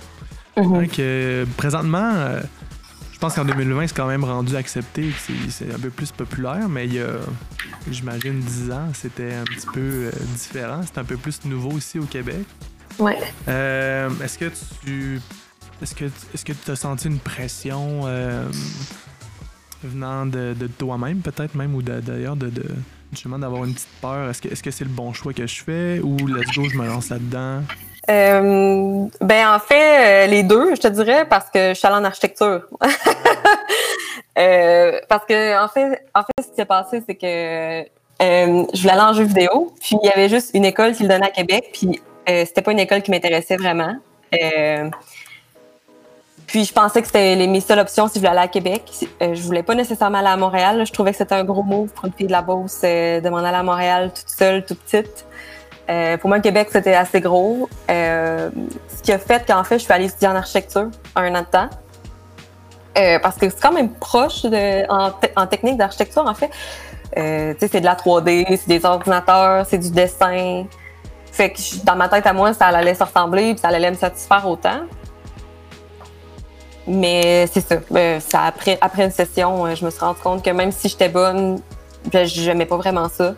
[0.57, 0.75] Mhm.
[0.75, 2.41] Hein, que présentement, euh,
[3.13, 5.11] je pense qu'en 2020, c'est quand même rendu accepté,
[5.49, 7.09] c'est un peu plus populaire, mais il y a,
[7.91, 10.81] j'imagine, 10 ans, c'était un petit peu euh, différent.
[10.85, 12.47] C'est un peu plus nouveau ici au Québec.
[12.99, 13.19] Ouais.
[13.47, 14.51] est-ce que
[14.85, 15.21] tu.
[15.83, 18.07] Est-ce que est-ce que tu as senti une pression
[19.85, 22.51] venant de, toi-même, peut-être même, ou d'ailleurs de,
[23.13, 24.31] justement d'avoir une petite peur.
[24.31, 27.11] Est-ce que c'est le bon choix que je fais ou let's go, je me lance
[27.11, 27.63] là-dedans?
[28.09, 31.97] Euh, ben en fait, euh, les deux, je te dirais, parce que je suis allée
[31.97, 32.63] en architecture.
[34.39, 37.89] euh, parce que en fait, en fait, ce qui s'est passé, c'est que
[38.21, 41.09] je voulais aller en jeu vidéo, puis il y avait juste une école qui le
[41.09, 43.97] donnait à Québec, puis c'était pas une école qui m'intéressait vraiment.
[46.47, 48.83] Puis je pensais que c'était mes seules options si je voulais aller à Québec.
[49.21, 50.85] Euh, je voulais pas nécessairement aller à Montréal.
[50.87, 53.29] Je trouvais que c'était un gros mot pour une fille de la Beauce euh, de
[53.29, 55.27] m'en aller à Montréal toute seule, toute petite.
[55.91, 57.69] Euh, pour moi, Québec, c'était assez gros.
[57.89, 58.51] ce
[59.03, 61.69] qui a fait qu'en fait, je suis allée étudier en architecture un an de temps.
[63.23, 64.47] parce que c'est quand même proche
[64.89, 66.51] en, technique d'architecture, en fait.
[67.15, 70.65] c'est de la 3D, c'est des ordinateurs, c'est du dessin.
[71.31, 73.97] Fait que dans ma tête à moi, ça allait se ressembler puis ça allait me
[73.97, 74.81] satisfaire autant.
[76.87, 77.77] Mais c'est ça.
[77.95, 80.89] Euh, ça après, après une session, euh, je me suis rendu compte que même si
[80.89, 81.61] j'étais bonne,
[82.13, 83.35] je n'aimais pas vraiment ça.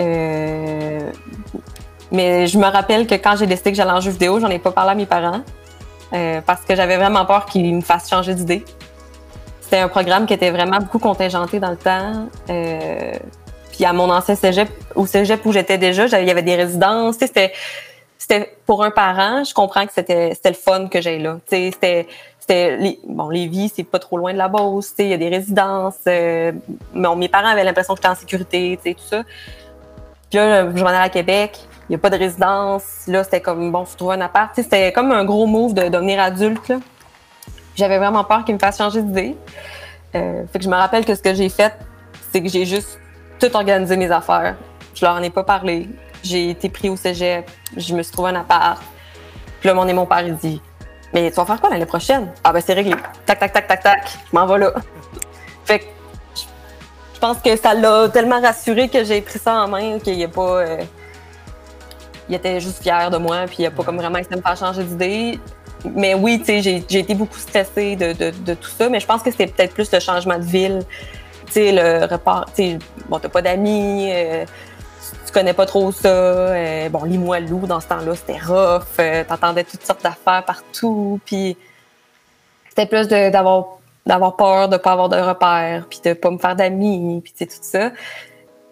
[0.00, 1.10] Euh,
[2.12, 4.58] mais je me rappelle que quand j'ai décidé que j'allais en jeu vidéo, j'en ai
[4.58, 5.42] pas parlé à mes parents
[6.44, 8.66] parce que j'avais vraiment peur qu'ils me fassent changer d'idée.
[9.62, 12.28] C'était un programme qui était vraiment beaucoup contingenté dans le temps.
[13.72, 17.16] puis à mon ancien cégep, au cégep où j'étais déjà, il y avait des résidences.
[17.18, 17.54] C'était,
[18.22, 21.38] c'était pour un parent, je comprends que c'était, le fun que j'ai là.
[21.44, 22.06] C'était
[22.48, 25.96] les, bon Lévis c'est pas trop loin de la Beauce il y a des résidences
[26.06, 26.52] euh,
[26.94, 29.24] mes parents avaient l'impression que j'étais en sécurité tout ça.
[30.30, 31.58] Puis là je m'en allais à Québec
[31.88, 34.52] il y a pas de résidence là c'était comme bon faut trouver un appart.
[34.54, 36.72] C'était comme un gros move de devenir adulte
[37.74, 39.36] j'avais vraiment peur qu'ils me fassent changer d'idée.
[40.14, 41.74] Euh, fait que je me rappelle que ce que j'ai fait
[42.30, 43.00] c'est que j'ai juste
[43.40, 44.54] tout organisé mes affaires.
[44.94, 45.88] Je leur en ai pas parlé
[46.22, 48.82] j'ai été pris au cégep je me suis trouvé un appart
[49.60, 50.60] puis là mon et mon père il dit
[51.12, 52.32] mais tu vas faire quoi l'année prochaine?
[52.42, 52.94] Ah ben c'est réglé.
[53.26, 54.18] Tac, tac, tac, tac, tac.
[54.30, 54.72] Je m'en vais là.
[55.64, 55.84] fait que
[56.34, 60.24] je pense que ça l'a tellement rassuré que j'ai pris ça en main qu'il n'y
[60.24, 60.62] a pas.
[60.62, 60.82] Euh,
[62.28, 64.42] il était juste fier de moi, puis il n'a pas comme vraiment essayé de me
[64.42, 65.38] faire changer d'idée.
[65.84, 69.30] Mais oui, tu sais, j'ai été beaucoup stressée de, tout ça, mais je pense que
[69.30, 70.82] c'était peut-être plus le changement de ville.
[71.46, 72.48] Tu sais, le repart.
[72.54, 74.08] Tu sais, bon, t'as pas d'amis.
[74.10, 74.44] Euh,
[75.32, 76.08] tu connais pas trop ça.
[76.08, 78.82] Euh, bon, lis-moi loup dans ce temps-là, c'était rough.
[79.00, 81.20] Euh, t'entendais toutes sortes d'affaires partout.
[81.24, 81.56] Puis
[82.68, 86.54] c'était plus d'avoir d'avoir peur de pas avoir de repères, puis de pas me faire
[86.54, 87.92] d'amis, puis tout ça.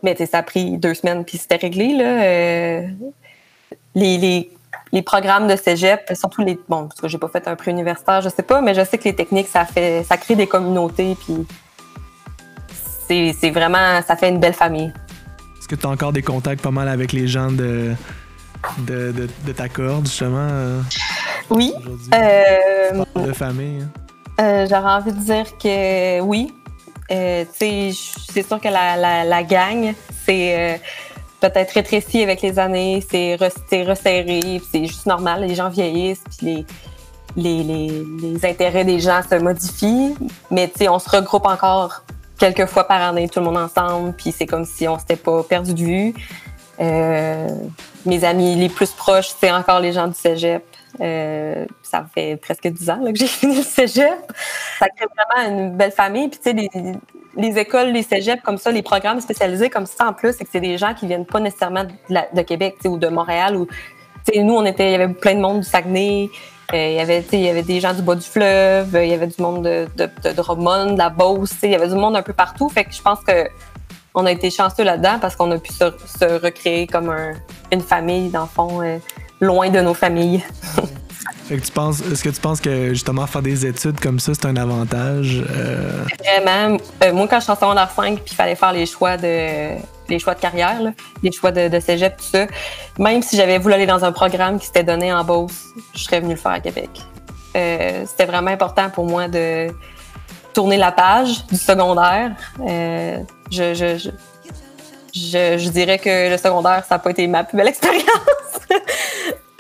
[0.03, 1.94] Mais ça a pris deux semaines, puis c'était réglé.
[1.94, 2.25] Là.
[2.25, 2.83] Euh,
[3.94, 4.51] les,
[4.92, 8.29] les, programmes de cégep, surtout les bon, parce que j'ai pas fait un pré-universitaire, je
[8.29, 11.46] sais pas, mais je sais que les techniques, ça fait, ça crée des communautés, puis
[13.33, 14.92] c'est vraiment, ça fait une belle famille.
[15.71, 17.95] Que tu as encore des contacts pas mal avec les gens de,
[18.79, 19.13] de,
[19.47, 20.49] de, ta corde, justement?
[20.51, 20.81] Euh,
[21.49, 21.73] oui.
[22.13, 23.83] Euh, de famille.
[23.83, 23.91] Hein?
[24.41, 26.53] Euh, j'aurais envie de dire que oui.
[27.09, 29.95] C'est sûr que la, la, la gang,
[30.27, 30.81] c'est
[31.39, 36.67] peut-être rétréci avec les années, c'est resserré, c'est juste normal, les gens vieillissent, puis
[37.37, 40.17] les, les, les, intérêts des gens se modifient,
[40.51, 42.03] mais on se regroupe encore
[42.40, 45.44] quelques fois par année, tout le monde ensemble, puis c'est comme si on s'était pas
[45.44, 46.14] perdu de vue.
[46.81, 47.48] Euh,
[48.07, 50.64] mes amis les plus proches, c'est encore les gens du cégep.
[51.00, 54.33] Euh, ça fait presque dix ans que j'ai fini le cégep.
[54.79, 56.29] Ça crée vraiment une belle famille.
[56.29, 56.70] Puis, tu sais, les,
[57.37, 60.50] les, écoles, les cégeps comme ça, les programmes spécialisés comme ça, en plus, c'est que
[60.50, 63.55] c'est des gens qui viennent pas nécessairement de, de Québec ou de Montréal.
[63.55, 63.68] Ou,
[64.35, 66.31] nous, on était, il y avait plein de monde du Saguenay.
[66.73, 69.15] Euh, il, y avait, il y avait des gens du bas du fleuve, il y
[69.15, 72.23] avait du monde de, de, de, de la Beauce, il y avait du monde un
[72.23, 72.69] peu partout.
[72.69, 73.49] Fait que je pense que
[74.15, 77.33] on a été chanceux là-dedans parce qu'on a pu se, se, recréer comme un,
[77.73, 78.99] une famille, dans le fond, euh,
[79.41, 80.45] loin de nos familles.
[81.49, 84.57] Tu penses, est-ce que tu penses que justement faire des études comme ça, c'est un
[84.57, 85.43] avantage?
[85.51, 86.05] Euh?
[86.19, 86.79] Vraiment.
[87.03, 89.77] Euh, moi, quand je suis en secondaire 5 puis il fallait faire les choix de
[90.09, 90.81] les choix de carrière,
[91.23, 92.47] les choix de, de, cégep, tout ça,
[92.99, 96.19] même si j'avais voulu aller dans un programme qui s'était donné en Beauce, je serais
[96.21, 96.91] venue le faire à Québec.
[97.57, 99.69] Euh, c'était vraiment important pour moi de
[100.53, 102.33] tourner la page du secondaire.
[102.59, 104.11] je, je,
[105.15, 108.05] je, je, dirais que le secondaire, ça n'a pas été ma plus belle expérience.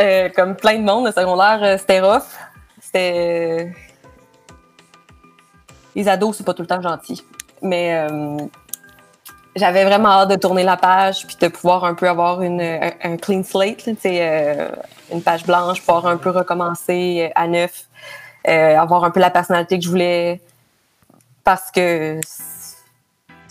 [0.00, 2.22] Euh, comme plein de monde, le secondaire, euh, c'était rough.
[2.80, 3.12] C'était.
[3.14, 3.64] Euh,
[5.94, 7.22] les ados, c'est pas tout le temps gentil.
[7.62, 8.06] Mais
[9.54, 13.16] j'avais vraiment hâte de tourner la page puis de pouvoir un peu avoir une, un,
[13.18, 17.86] clean slate, une page blanche, pouvoir un peu recommencer à neuf,
[18.46, 20.40] avoir un peu la personnalité que je voulais.
[21.44, 22.20] Parce que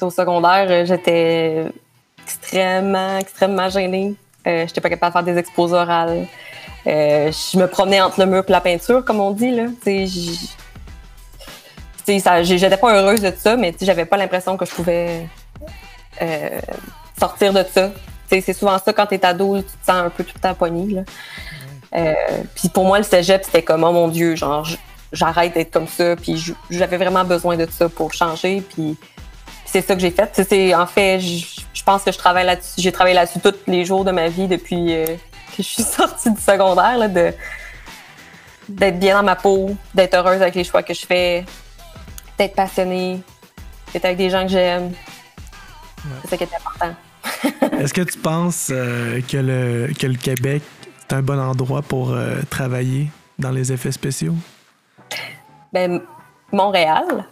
[0.02, 1.66] au secondaire, j'étais
[2.24, 4.16] extrêmement, extrêmement gênée.
[4.48, 6.28] Euh, j'étais pas capable de faire des exposés orales.
[6.88, 9.52] Euh, je me promenais entre le mur et la peinture, comme on dit.
[9.52, 9.66] Là.
[12.06, 15.28] J'étais pas heureuse de ça, mais j'avais pas l'impression que je pouvais
[16.22, 16.60] euh,
[17.20, 17.92] sortir de ça.
[18.30, 21.04] C'est souvent ça, quand t'es ado, tu te sens un peu tout le temps pogné.
[22.56, 24.68] puis pour moi, le cégep, c'était comme, oh mon Dieu, genre,
[25.12, 26.16] j'arrête d'être comme ça.
[26.16, 28.62] Puis j'avais vraiment besoin de ça pour changer.
[28.62, 28.98] Puis
[29.66, 30.76] c'est ça que j'ai fait.
[30.76, 31.20] En fait,
[31.74, 32.76] je pense que je travaille là-dessus.
[32.78, 36.32] J'ai travaillé là-dessus tous les jours de ma vie depuis euh, que je suis sortie
[36.32, 37.34] du secondaire, là, de
[38.68, 41.44] d'être bien dans ma peau, d'être heureuse avec les choix que je fais,
[42.38, 43.20] d'être passionnée,
[43.92, 44.94] d'être avec des gens que j'aime.
[46.22, 46.96] C'est ça qui est important.
[47.80, 50.62] Est-ce que tu penses euh, que, le, que le Québec
[51.02, 54.36] est un bon endroit pour euh, travailler dans les effets spéciaux?
[55.74, 56.02] Ben,
[56.52, 57.26] Montréal,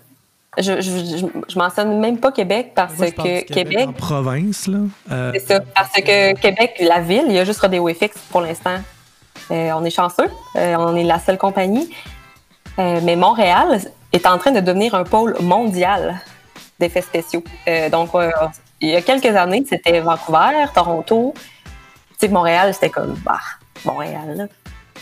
[0.58, 3.88] je, je, je, mentionne même pas Québec parce que Québec.
[3.88, 4.80] en province, là.
[5.12, 5.60] Euh, c'est ça.
[5.76, 8.78] Parce que Québec, la ville, il y a juste Rodeo FX pour l'instant.
[9.52, 10.30] Euh, on est chanceux.
[10.56, 11.90] Euh, on est la seule compagnie.
[12.78, 13.82] mais Montréal
[14.14, 16.20] est en train de devenir un pôle mondial
[16.80, 17.44] d'effets spéciaux.
[17.92, 18.12] donc,
[18.82, 21.34] il y a quelques années, c'était Vancouver, Toronto.
[21.36, 23.40] Tu sais, Montréal, c'était comme, bah,
[23.86, 24.36] Montréal.
[24.36, 24.46] Là.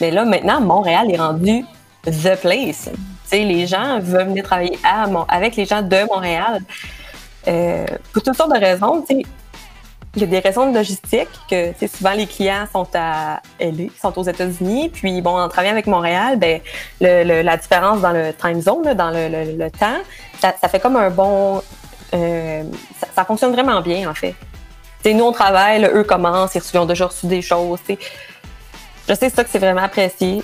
[0.01, 1.65] Mais là, maintenant, Montréal est rendu
[2.05, 2.89] the place
[3.31, 4.77] les gens veulent venir travailler
[5.27, 6.61] avec les gens de Montréal.
[7.47, 9.05] Euh, pour toutes sortes de raisons.
[9.09, 14.17] Il y a des raisons de logistique que souvent les clients sont à LA, sont
[14.17, 14.89] aux États-Unis.
[14.89, 16.61] Puis bon, en travaillant avec Montréal, ben,
[17.01, 19.99] la différence dans le time zone, dans le, temps,
[20.39, 21.61] ça, fait comme un bon.
[22.13, 22.63] Euh,
[23.13, 24.35] ça, fonctionne vraiment bien en fait.
[25.05, 27.79] nous on travaille, eux commencent, ils ont déjà reçu des choses.
[29.09, 30.41] Je sais ça que c'est vraiment apprécié.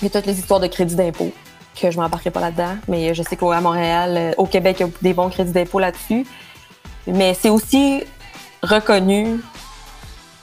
[0.00, 1.32] Il y a toutes les histoires de crédit d'impôt
[1.80, 2.76] que je m'embarquerai pas là-dedans.
[2.88, 5.78] Mais je sais qu'à Montréal, euh, au Québec, il y a des bons crédits d'impôt
[5.78, 6.26] là-dessus.
[7.06, 8.02] Mais c'est aussi
[8.62, 9.40] reconnu,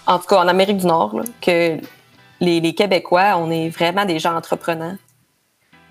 [0.08, 1.80] en tout cas en Amérique du Nord, que
[2.40, 4.98] les, Québécois, on est vraiment des gens entreprenants.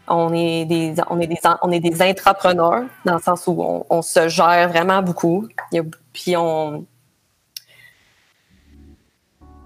[0.08, 4.02] On est des, on est des, on est des intrapreneurs, dans le sens où on,
[4.02, 5.46] se gère vraiment beaucoup.
[6.12, 6.84] puis on.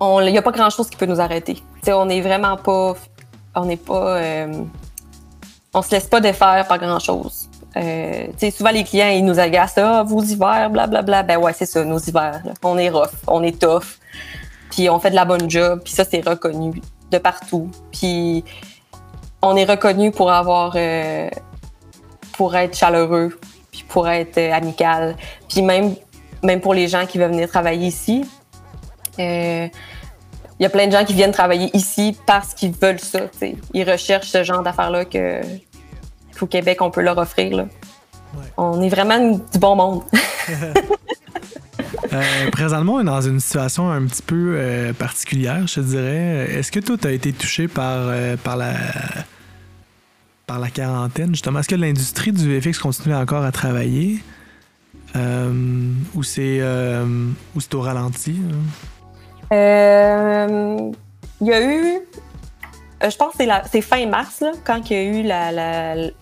[0.01, 1.63] Il n'y a pas grand-chose qui peut nous arrêter.
[1.89, 2.95] on n'est vraiment pas.
[3.55, 4.19] On n'est pas.
[4.19, 4.65] Euh,
[5.77, 7.51] on se laisse pas défaire par grand-chose.
[7.77, 9.77] Euh, souvent, les clients, ils nous agacent.
[9.77, 11.03] Ah, vos hivers, blablabla.
[11.03, 11.23] Bla, bla.
[11.23, 12.41] Ben ouais, c'est ça, nos hivers.
[12.65, 13.99] On est rough, on est tough.
[14.71, 15.83] Puis on fait de la bonne job.
[15.85, 17.71] Puis ça, c'est reconnu de partout.
[17.93, 18.43] Puis
[19.43, 20.73] on est reconnu pour avoir...
[20.77, 21.29] Euh,
[22.33, 23.39] pour être chaleureux,
[23.71, 25.17] puis pour être euh, amical.
[25.49, 25.95] Puis même,
[26.43, 28.27] même pour les gens qui veulent venir travailler ici,
[30.59, 33.21] il y a plein de gens qui viennent travailler ici parce qu'ils veulent ça.
[33.75, 35.41] Ils recherchent ce genre d'affaires-là que
[36.39, 37.57] qu'au Québec, on peut leur offrir.
[37.57, 37.67] Là.
[38.57, 40.03] On est vraiment du bon monde.
[42.13, 46.49] Euh, présentement, on est dans une situation un petit peu euh, particulière, je te dirais.
[46.51, 48.75] Est-ce que toi, tu as été touché par, euh, par, la,
[50.47, 51.61] par la quarantaine, justement?
[51.61, 54.23] Est-ce que l'industrie du VFX continue encore à travailler?
[56.15, 58.37] ou c'est au ralenti?
[59.51, 60.93] Il
[61.41, 62.01] y a eu...
[63.03, 66.13] je pense que c'est fin mars, quand il y a eu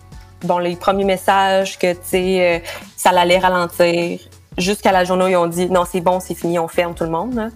[0.59, 2.63] les premiers messages que, sais,
[2.97, 4.19] ça allait ralentir
[4.57, 7.03] jusqu'à la journée où ils ont dit non, c'est bon, c'est fini, on ferme tout
[7.03, 7.51] le monde.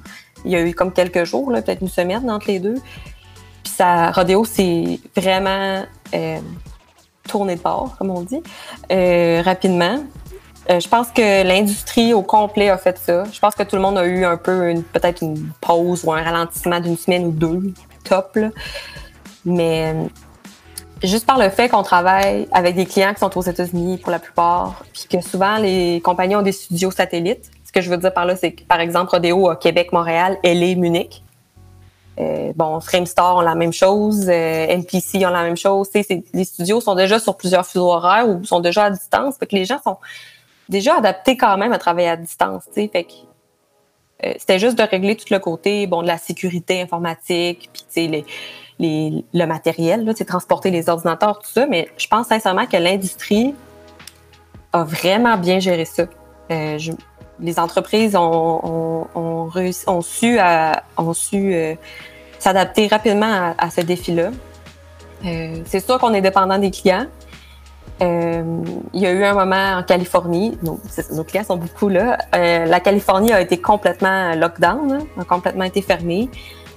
[0.46, 2.78] Il y a eu comme quelques jours, peut-être une semaine entre les deux.
[3.64, 6.40] Puis ça, Rodeo, c'est vraiment euh,
[7.34, 8.42] de bord, comme on dit,
[8.92, 10.00] euh, rapidement.
[10.70, 13.24] Euh, je pense que l'industrie au complet a fait ça.
[13.32, 16.22] Je pense que tout le monde a eu un peu peut-être une pause ou un
[16.22, 18.38] ralentissement d'une semaine ou deux, top.
[19.46, 19.96] Mais
[21.02, 24.20] juste par le fait qu'on travaille avec des clients qui sont aux États-Unis pour la
[24.20, 27.50] plupart, puis que souvent les compagnies ont des studios satellites.
[27.66, 30.38] Ce que je veux dire par là, c'est que par exemple Rodeo à Québec, Montréal,
[30.44, 31.24] LA, Munich.
[32.20, 35.88] Euh, bon, Framestar ont la même chose, euh, NPC ont la même chose.
[36.34, 39.36] Les studios sont déjà sur plusieurs fuseaux horaires ou sont déjà à distance.
[39.40, 39.98] Fait que les gens sont
[40.70, 42.64] déjà adaptés quand même à travailler à distance.
[42.74, 43.14] Fait que
[44.26, 48.26] euh, c'était juste de régler tout le côté bon de la sécurité informatique, puis les
[48.82, 51.66] le matériel, c'est transporter les ordinateurs, tout ça.
[51.66, 53.54] Mais je pense sincèrement que l'industrie
[54.72, 56.04] a vraiment bien géré ça.
[56.52, 56.78] Euh,
[57.42, 59.50] les entreprises ont, ont,
[60.02, 60.38] su,
[61.14, 61.76] su euh,
[62.40, 64.32] s'adapter rapidement à, ce défi-là.
[65.24, 67.08] C'est sûr qu'on est dépendant des clients.
[68.02, 70.80] Il y a eu un moment en Californie, nos,
[71.24, 72.18] clients sont beaucoup là.
[72.34, 76.30] la Californie a été complètement lockdown, a complètement été fermée.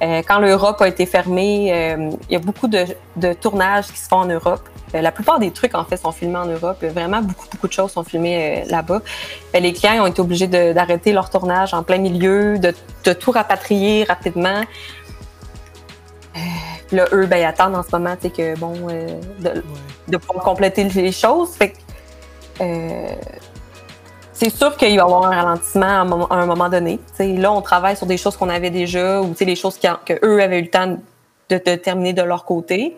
[0.02, 2.84] Euh, quand l'Europe a été fermée, euh, il y a beaucoup de,
[3.34, 4.68] tournages qui se font en Europe.
[4.94, 6.82] Euh, la plupart des trucs, en fait, sont filmés en Europe.
[6.82, 9.00] Vraiment, beaucoup, beaucoup de choses sont filmées là-bas.
[9.54, 12.74] les clients ont été obligés d'arrêter leur tournage en plein milieu, de,
[13.12, 14.62] tout rapatrier rapidement.
[16.92, 18.74] Là, eux, ben, ils attendent en ce moment, que, bon,
[19.40, 19.62] de,
[20.08, 21.54] de, pouvoir compléter les choses.
[21.54, 21.74] Fait
[24.42, 26.98] c'est sûr qu'il va y avoir un ralentissement à un moment, donné.
[27.20, 30.62] là, on travaille sur des choses qu'on avait déjà ou les choses qu'eux avaient eu
[30.62, 30.96] le temps
[31.48, 32.96] de, terminer de leur côté.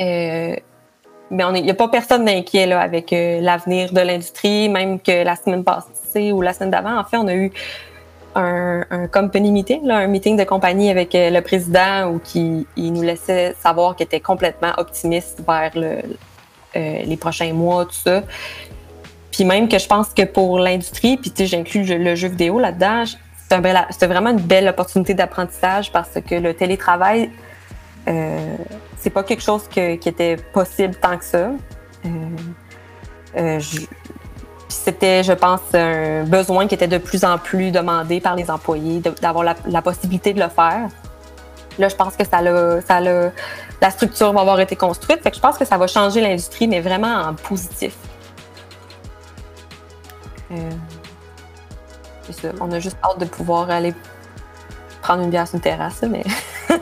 [0.00, 0.56] Euh,
[1.30, 5.36] mais il n'y a pas personne d'inquiet avec euh, l'avenir de l'industrie, même que la
[5.36, 7.52] semaine passée ou la semaine d'avant, en fait, on a eu
[8.34, 13.02] un, company meeting, un meeting de compagnie avec euh, le président où qui, il nous
[13.02, 15.72] laissait savoir qu'il était complètement optimiste vers
[16.74, 18.22] les prochains mois, tout ça.
[19.34, 22.60] Puis même que je pense que pour l'industrie, puis tu sais, j'inclus le, jeu vidéo
[22.60, 23.02] là-dedans,
[23.90, 27.30] c'est vraiment une belle opportunité d'apprentissage parce que le télétravail,
[28.06, 28.56] euh,
[28.98, 31.50] c'est pas quelque chose qui était possible tant que ça.
[32.06, 32.08] Euh,
[33.36, 33.60] euh
[34.74, 39.00] c'était, je pense, un besoin qui était de plus en plus demandé par les employés,
[39.20, 40.88] d'avoir la, possibilité de le faire.
[41.78, 45.20] Là, je pense que ça l'a, ça la structure va avoir été construite.
[45.22, 47.94] Fait que je pense que ça va changer l'industrie, mais vraiment en positif.
[50.52, 50.70] Euh,
[52.60, 53.94] On a juste hâte de pouvoir aller
[55.02, 56.24] prendre une bière sur une terrasse, mais.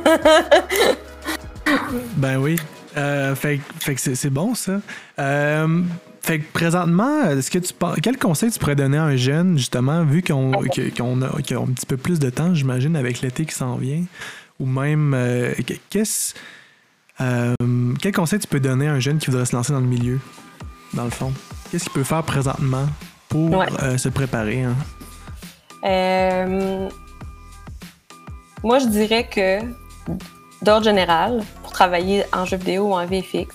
[2.17, 2.57] ben oui.
[2.97, 4.81] Euh, fait, que c'est bon, ça.
[5.19, 5.83] Euh,
[6.23, 10.05] fait que présentement, est-ce que tu quel conseil tu pourrais donner à un jeune, justement,
[10.05, 14.05] vu qu'on a, un petit peu plus de temps, j'imagine, avec l'été qui s'en vient,
[14.61, 15.17] ou même,
[15.91, 16.35] qu'est-ce,
[17.19, 20.21] quel conseil tu peux donner à un jeune qui voudrait se lancer dans le milieu,
[20.95, 21.33] dans le fond?
[21.73, 22.87] Qu'est-ce qu'il peut faire présentement
[23.31, 24.63] pour euh, se préparer?
[24.63, 24.77] Hein?
[25.85, 26.89] Euh,
[28.63, 29.61] moi, je dirais que,
[30.63, 33.49] d'ordre général, pour travailler en jeu vidéo ou en VFX,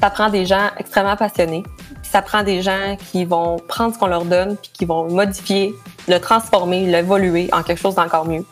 [0.00, 1.62] ça prend des gens extrêmement passionnés.
[2.02, 5.74] ça prend des gens qui vont prendre ce qu'on leur donne puis qui vont modifier,
[6.08, 8.44] le transformer, l'évoluer en quelque chose d'encore mieux.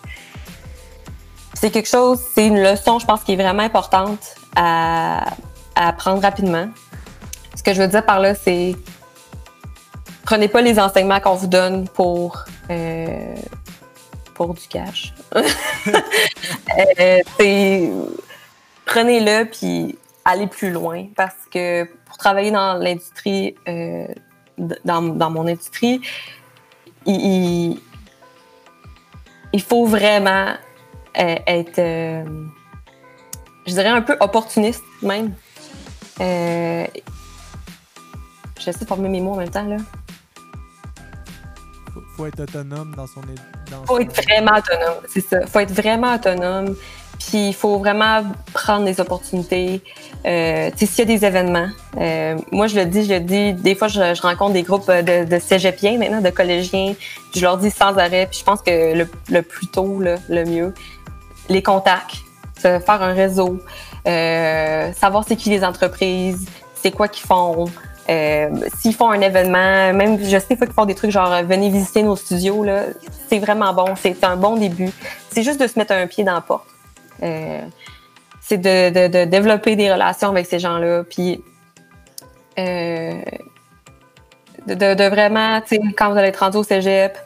[1.55, 5.25] C'est quelque chose, c'est une leçon, je pense, qui est vraiment importante à,
[5.75, 6.69] à apprendre rapidement.
[7.57, 8.77] Ce que je veux dire par là, c'est
[10.29, 13.35] prenez pas les enseignements qu'on vous donne pour, euh,
[14.35, 15.15] pour du cash.
[17.41, 17.89] Euh,
[18.85, 24.07] prenez-le puis allez plus loin parce que pour travailler dans l'industrie, euh,
[24.85, 26.01] dans, mon industrie,
[27.07, 27.81] il,
[29.53, 30.55] il, faut vraiment
[31.15, 31.81] être,
[33.67, 35.33] je dirais, un peu opportuniste même.
[38.59, 39.67] J'essaie de former mes mots en même temps.
[39.67, 39.77] là
[42.19, 43.21] faut être autonome dans son.
[43.31, 45.47] Il faut être vraiment autonome, c'est ça.
[45.47, 46.75] faut être vraiment autonome.
[47.19, 48.23] Puis il faut vraiment
[48.55, 49.83] prendre les opportunités.
[50.25, 53.75] Euh, s'il y a des événements, euh, moi je le dis, je le dis, des
[53.75, 56.95] fois je, rencontre des groupes de, de cégepiens maintenant, de collégiens,
[57.35, 58.95] je leur dis sans arrêt, puis je pense que
[59.29, 60.73] le, plus tôt, le mieux,
[61.49, 62.23] les contacts,
[62.59, 63.59] faire un réseau,
[64.07, 67.67] euh, savoir c'est qui les entreprises, c'est quoi qu'ils font,
[68.09, 68.49] euh,
[68.79, 72.17] s'ils font un événement, même je sais qu'ils font des trucs genre venez visiter nos
[72.17, 72.85] studios, là,
[73.29, 74.91] c'est vraiment bon, c'est un bon début.
[75.31, 76.67] C'est juste de se mettre un pied dans la porte.
[77.23, 77.67] Euh,
[78.41, 81.43] c'est de, développer des relations avec ces gens-là, puis
[82.59, 83.21] euh,
[84.67, 85.61] de, de, vraiment,
[85.97, 87.19] quand vous allez être rendu au cégep,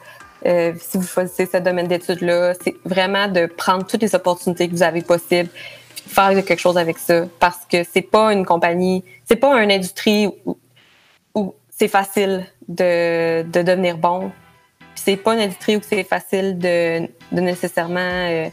[0.45, 4.73] euh, si vous choisissez ce domaine d'études-là, c'est vraiment de prendre toutes les opportunités que
[4.73, 5.49] vous avez possibles,
[5.95, 10.29] faire quelque chose avec ça, parce que c'est pas une compagnie, c'est pas une industrie
[11.35, 14.31] où, c'est facile de, de, devenir bon.
[14.95, 18.49] C'est pas une industrie où c'est facile de, nécessairement euh,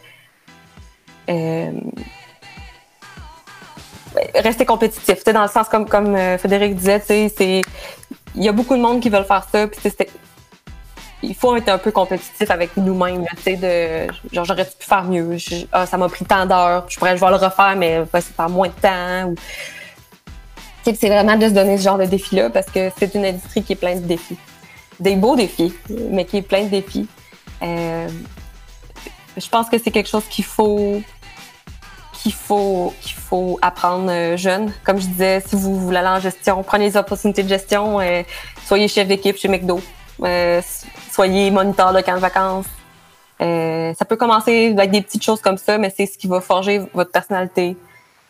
[4.35, 5.23] rester compétitif.
[5.25, 7.01] Dans le sens comme comme euh, Frédéric disait,
[8.35, 9.65] il y a beaucoup de monde qui veulent faire ça.
[11.21, 13.25] Il faut être un peu compétitif avec nous-mêmes.
[14.31, 15.37] genre j'aurais pu faire mieux.
[15.71, 16.85] Ah, ça m'a pris tant d'heures.
[16.87, 19.33] Je pourrais je vais le refaire, mais c'est pas moins de temps.
[20.83, 23.73] C'est vraiment de se donner ce genre de défi-là parce que c'est une industrie qui
[23.73, 24.37] est pleine de défis.
[24.99, 25.73] Des beaux défis,
[26.09, 27.07] mais qui est plein de défis.
[27.61, 28.07] Euh,
[29.37, 31.01] je pense que c'est quelque chose qu'il faut
[32.21, 34.71] qu'il faut qu'il faut apprendre euh, jeune.
[34.83, 38.23] Comme je disais, si vous voulez aller en gestion, prenez les opportunités de gestion, euh,
[38.65, 39.81] soyez chef d'équipe chez McDo,
[41.11, 42.67] soyez moniteur de camp de vacances.
[43.39, 46.81] ça peut commencer avec des petites choses comme ça, mais c'est ce qui va forger
[46.93, 47.77] votre personnalité.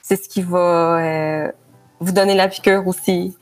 [0.02, 1.52] C'est ce qui va
[2.00, 3.36] vous donner la piqûre aussi.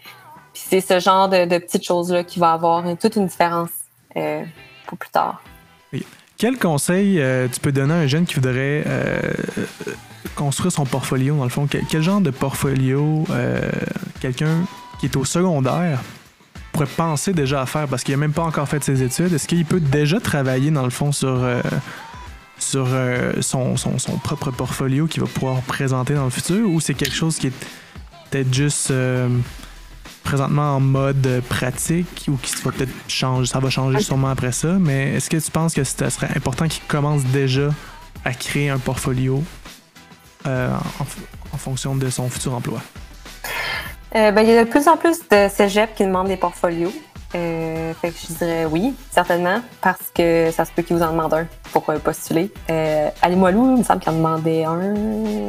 [0.54, 3.70] C'est ce genre de, petites choses-là qui va avoir toute une différence
[4.18, 4.44] euh,
[4.88, 5.42] pour plus tard.
[6.38, 9.20] Quel conseil euh, tu peux donner à un jeune qui voudrait euh,
[10.36, 11.68] construire son portfolio, dans le fond?
[11.68, 13.26] Quel, genre de portfolio
[14.20, 14.66] quelqu'un
[15.00, 16.00] qui est au secondaire
[16.72, 19.34] pourrait penser déjà à faire parce qu'il n'a même pas encore fait ses études?
[19.34, 21.46] Est-ce qu'il peut déjà travailler, dans le fond, sur
[22.60, 22.88] sur
[23.42, 26.68] son, son, son, propre portfolio qu'il va pouvoir présenter dans le futur?
[26.70, 27.54] Ou c'est quelque chose qui est
[28.30, 29.30] peut-être juste euh,
[30.24, 34.74] présentement en mode pratique ou qui va peut-être changer, ça va changer sûrement après ça,
[34.80, 37.70] mais est-ce que tu penses que ce serait important qu'il commence déjà
[38.26, 39.44] à créer un portfolio
[40.46, 40.70] euh,
[41.54, 42.80] en, fonction de son futur emploi?
[44.16, 46.94] Euh, ben, il y a de plus en plus de cégep qui demandent des portfolios.
[47.34, 51.48] que je dirais oui, certainement, parce que ça se peut qu'ils vous en demandent un
[51.72, 52.52] pour postuler.
[52.70, 54.94] Euh, Ali Moilou, il me semble qu'il en demandait un.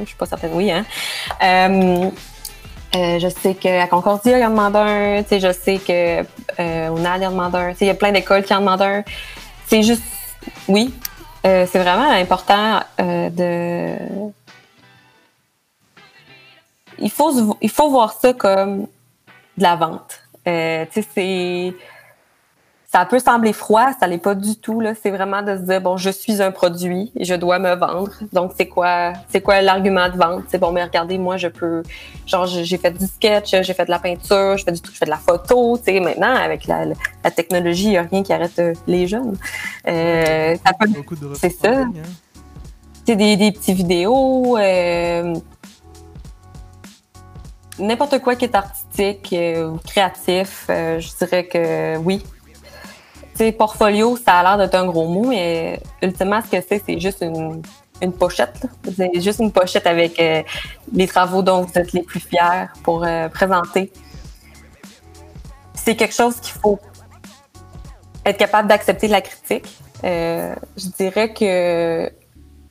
[0.01, 0.53] Je suis pas certaine.
[0.55, 0.85] Oui, hein.
[2.97, 5.23] Euh, je sais qu'à Concordia, il en demande un.
[5.31, 6.23] Je sais que
[6.59, 7.73] euh, au NAD, il y en demande un.
[7.81, 9.03] Il y a plein d'écoles qui en demandent un.
[9.67, 10.03] C'est juste,
[10.69, 10.95] oui,
[11.47, 14.33] euh, c'est vraiment important euh, de.
[17.01, 18.87] Il faut, il faut voir ça comme
[19.57, 20.21] de la vente.
[20.47, 21.75] Euh, tu sais, c'est
[22.91, 24.81] ça peut sembler froid, ça l'est pas du tout.
[24.81, 24.95] Là.
[24.95, 28.13] C'est vraiment de se dire bon, je suis un produit et je dois me vendre.
[28.33, 30.45] Donc c'est quoi, c'est quoi l'argument de vente?
[30.49, 31.83] C'est bon, mais regardez, moi je peux,
[32.27, 35.05] genre j'ai fait du sketch, j'ai fait de la peinture, je fais du, je fais
[35.05, 35.77] de la photo.
[35.77, 39.07] Tu sais, maintenant avec la, la technologie, il n'y a rien qui arrête euh, les
[39.07, 39.37] jeunes.
[39.87, 40.57] Euh,
[41.35, 41.81] c'est ça.
[41.81, 41.93] Hein.
[43.07, 44.57] C'est des, des petits vidéos.
[44.57, 45.35] Euh,
[47.79, 52.23] n'importe quoi qui est artistique ou créatif, je dirais que oui,
[53.53, 57.23] portfolio, ça a l'air d'être un gros mot, mais ultimement, ce que c'est, c'est juste
[57.23, 58.67] une, pochette.
[58.97, 60.43] C'est juste une pochette avec euh,
[60.93, 63.93] les travaux dont vous êtes les plus fiers pour euh, présenter.
[65.75, 66.79] C'est quelque chose qu'il faut
[68.25, 69.67] être capable d'accepter de la critique.
[70.05, 72.11] Euh, je dirais que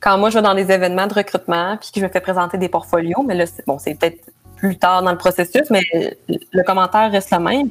[0.00, 2.56] quand moi je vais dans des événements de recrutement puis que je me fais présenter
[2.56, 5.82] des portfolios, mais là, bon, c'est peut-être plus tard dans le processus, mais
[6.28, 7.70] le commentaire reste le même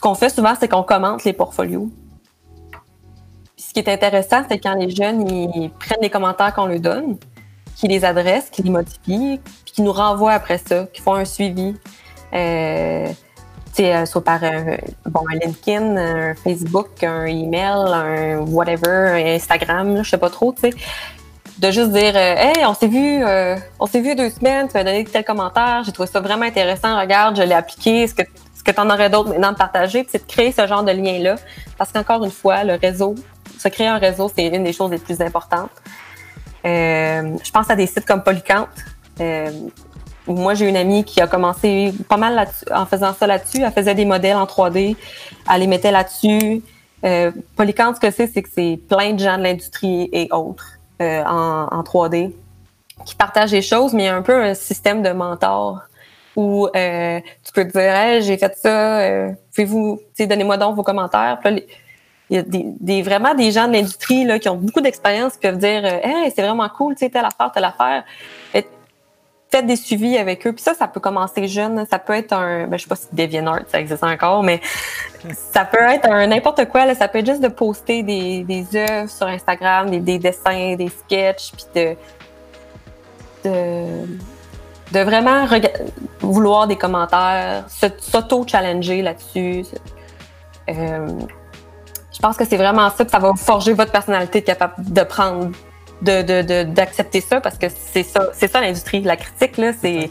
[0.00, 1.90] qu'on fait souvent, c'est qu'on commente les portfolios.
[3.58, 7.18] ce qui est intéressant, c'est quand les jeunes prennent les commentaires qu'on leur donne,
[7.76, 11.26] qu'ils les adressent, qu'ils les modifient, puis qu'ils nous renvoient après ça, qu'ils font un
[11.26, 11.76] suivi.
[12.32, 13.08] Euh,
[13.78, 20.02] euh soit par un, bon, un LinkedIn, un Facebook, un email, un whatever, un Instagram,
[20.02, 20.70] je sais pas trop, tu sais.
[21.60, 24.74] De juste dire euh, Hey, on s'est vu, euh, on s'est vu deux semaines, tu
[24.74, 28.22] m'as donné tel commentaire, j'ai trouvé ça vraiment intéressant, regarde, je l'ai appliqué, est-ce que
[28.22, 30.06] est-ce que tu en aurais d'autres maintenant de partager?
[30.10, 31.36] c'est de créer ce genre de lien-là.
[31.78, 33.14] Parce qu'encore une fois, le réseau,
[33.58, 35.70] se créer un réseau, c'est une des choses les plus importantes.
[36.66, 38.68] Euh, je pense à des sites comme Polycante.
[39.18, 39.50] Euh,
[40.26, 43.62] moi, j'ai une amie qui a commencé pas mal en faisant ça là-dessus.
[43.62, 44.94] Elle faisait des modèles en 3D,
[45.50, 46.62] elle les mettait là-dessus.
[47.04, 51.22] Euh, ce que c'est, c'est que c'est plein de gens de l'industrie et autres euh,
[51.24, 52.32] en, en 3D
[53.04, 55.80] qui partagent des choses, mais il y a un peu un système de mentor
[56.36, 60.82] où euh, tu peux te dire hey, j'ai fait ça, euh, pouvez-vous, donnez-moi donc vos
[60.82, 61.38] commentaires.
[62.28, 65.58] Il y a des, vraiment des gens de l'industrie qui ont beaucoup d'expérience qui peuvent
[65.58, 68.04] dire Hey, c'est vraiment cool, telle affaire, telle affaire.
[69.52, 70.52] Faites des suivis avec eux.
[70.52, 71.84] Puis ça, ça peut commencer jeune.
[71.90, 72.66] Ça peut être un.
[72.66, 74.60] Ben, je sais pas si DeviantArt, ça existe encore, mais
[75.52, 76.86] ça peut être un n'importe quoi.
[76.86, 76.94] Là.
[76.94, 80.88] Ça peut être juste de poster des, des œuvres sur Instagram, des, des dessins, des
[80.88, 81.96] sketchs, puis de.
[83.44, 84.06] de
[84.92, 85.46] de vraiment
[86.20, 89.64] vouloir des commentaires, s'auto-challenger là-dessus.
[90.68, 91.08] Euh,
[92.12, 95.50] je pense que c'est vraiment ça que ça va forger votre personnalité, capable de prendre,
[96.02, 99.02] de, d'accepter ça, parce que c'est ça, c'est ça l'industrie.
[99.02, 100.10] La critique, là, c'est.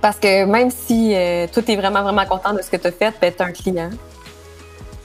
[0.00, 2.86] Parce que même si euh, toi, tu es vraiment, vraiment content de ce que tu
[2.86, 3.90] as fait, ben, tu un client.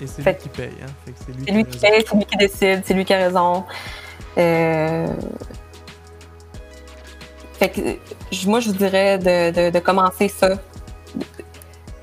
[0.01, 0.69] Et c'est lui qui paye.
[0.83, 1.11] Hein?
[1.15, 3.63] c'est lui, qui, paye, c'est lui qui décide, c'est lui qui a raison.
[4.37, 5.07] Euh,
[7.53, 7.81] fait que
[8.47, 10.49] moi, je vous dirais de, de, commencer ça.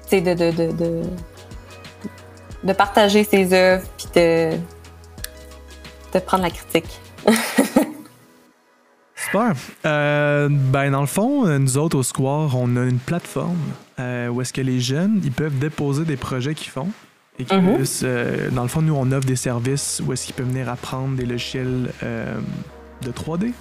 [0.07, 1.03] C'est de, de, de,
[2.62, 4.57] de, partager ses œuvres puis de,
[6.12, 7.00] de prendre la critique.
[9.16, 9.54] Super.
[9.84, 13.59] Euh, ben, dans le fond, nous autres, au Square, on a une plateforme
[14.00, 16.88] euh, où est-ce que les jeunes, ils peuvent déposer des projets qu'ils font.
[17.40, 17.76] Et qui mm-hmm.
[17.76, 20.68] puissent, euh, dans le fond, nous, on offre des services où est-ce qu'ils peuvent venir
[20.68, 23.52] apprendre des logiciels de 3D,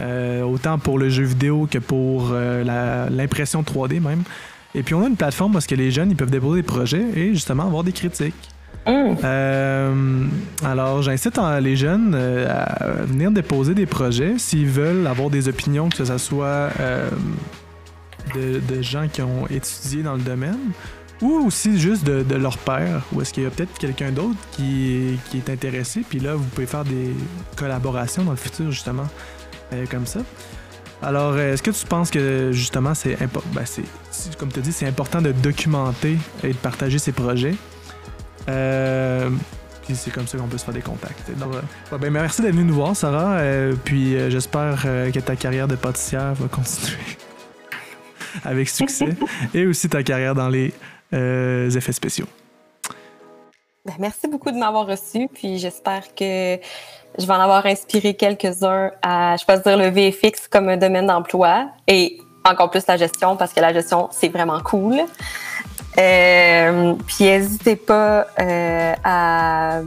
[0.00, 4.22] euh, autant pour le jeu vidéo que pour l'impression 3D même.
[4.74, 7.04] Et puis on a une plateforme parce que les jeunes ils peuvent déposer des projets
[7.14, 8.34] et justement avoir des critiques.
[8.86, 9.16] Mm.
[9.24, 10.24] Euh,
[10.64, 16.04] alors j'incite les jeunes à venir déposer des projets s'ils veulent avoir des opinions, que
[16.04, 16.70] ce soit
[18.34, 20.72] de, de, gens qui ont étudié dans le domaine
[21.22, 25.18] ou aussi juste de, leur père, ou est-ce qu'il y a peut-être quelqu'un d'autre qui,
[25.34, 27.12] est intéressé, puis là, vous pouvez faire des
[27.56, 29.06] collaborations dans le futur, justement.
[29.72, 30.20] Euh, comme ça.
[31.02, 33.64] Alors, euh, est-ce que tu penses que justement, c'est ben,
[34.38, 37.56] comme tu dis, c'est important de documenter et de partager ses projets?
[38.48, 39.30] Euh,
[39.84, 41.30] puis c'est comme ça qu'on peut se faire des contacts.
[41.92, 43.38] Ben, merci d'être venu nous voir, Sarah.
[43.84, 46.98] puis j'espère que ta carrière de pâtissière va continuer
[48.44, 49.16] avec succès
[49.54, 50.72] et aussi ta carrière dans les
[51.12, 52.26] effets spéciaux.
[53.86, 55.28] Ben, merci beaucoup de m'avoir reçu.
[55.32, 56.58] Puis j'espère que
[57.18, 62.18] je vais en avoir inspiré quelques-uns à choisir le VFX comme un domaine d'emploi et
[62.44, 64.96] encore plus la gestion parce que la gestion, c'est vraiment cool.
[65.98, 69.80] Euh, puis n'hésitez pas euh, à,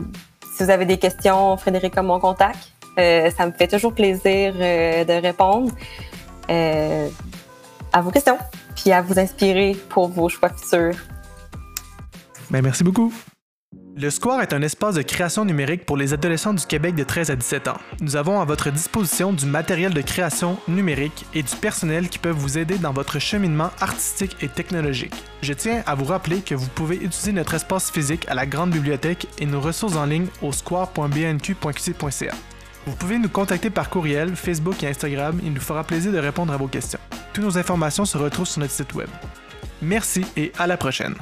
[0.55, 2.73] si vous avez des questions, Frédéric comme mon contact.
[2.97, 5.71] Euh, ça me fait toujours plaisir de répondre
[6.49, 8.37] à vos questions
[8.75, 10.95] puis à vous inspirer pour vos choix futurs.
[12.49, 13.13] Ben, merci beaucoup.
[13.95, 17.31] Le Square est un espace de création numérique pour les adolescents du Québec de 13
[17.31, 17.77] à 17 ans.
[17.99, 22.35] Nous avons à votre disposition du matériel de création numérique et du personnel qui peuvent
[22.35, 25.15] vous aider dans votre cheminement artistique et technologique.
[25.41, 28.71] Je tiens à vous rappeler que vous pouvez utiliser notre espace physique à la grande
[28.71, 32.33] bibliothèque et nos ressources en ligne au square.bnq.qc.ca.
[32.85, 36.53] Vous pouvez nous contacter par courriel, Facebook et Instagram, il nous fera plaisir de répondre
[36.53, 36.99] à vos questions.
[37.33, 39.09] Toutes nos informations se retrouvent sur notre site web.
[39.81, 41.15] Merci et à la prochaine.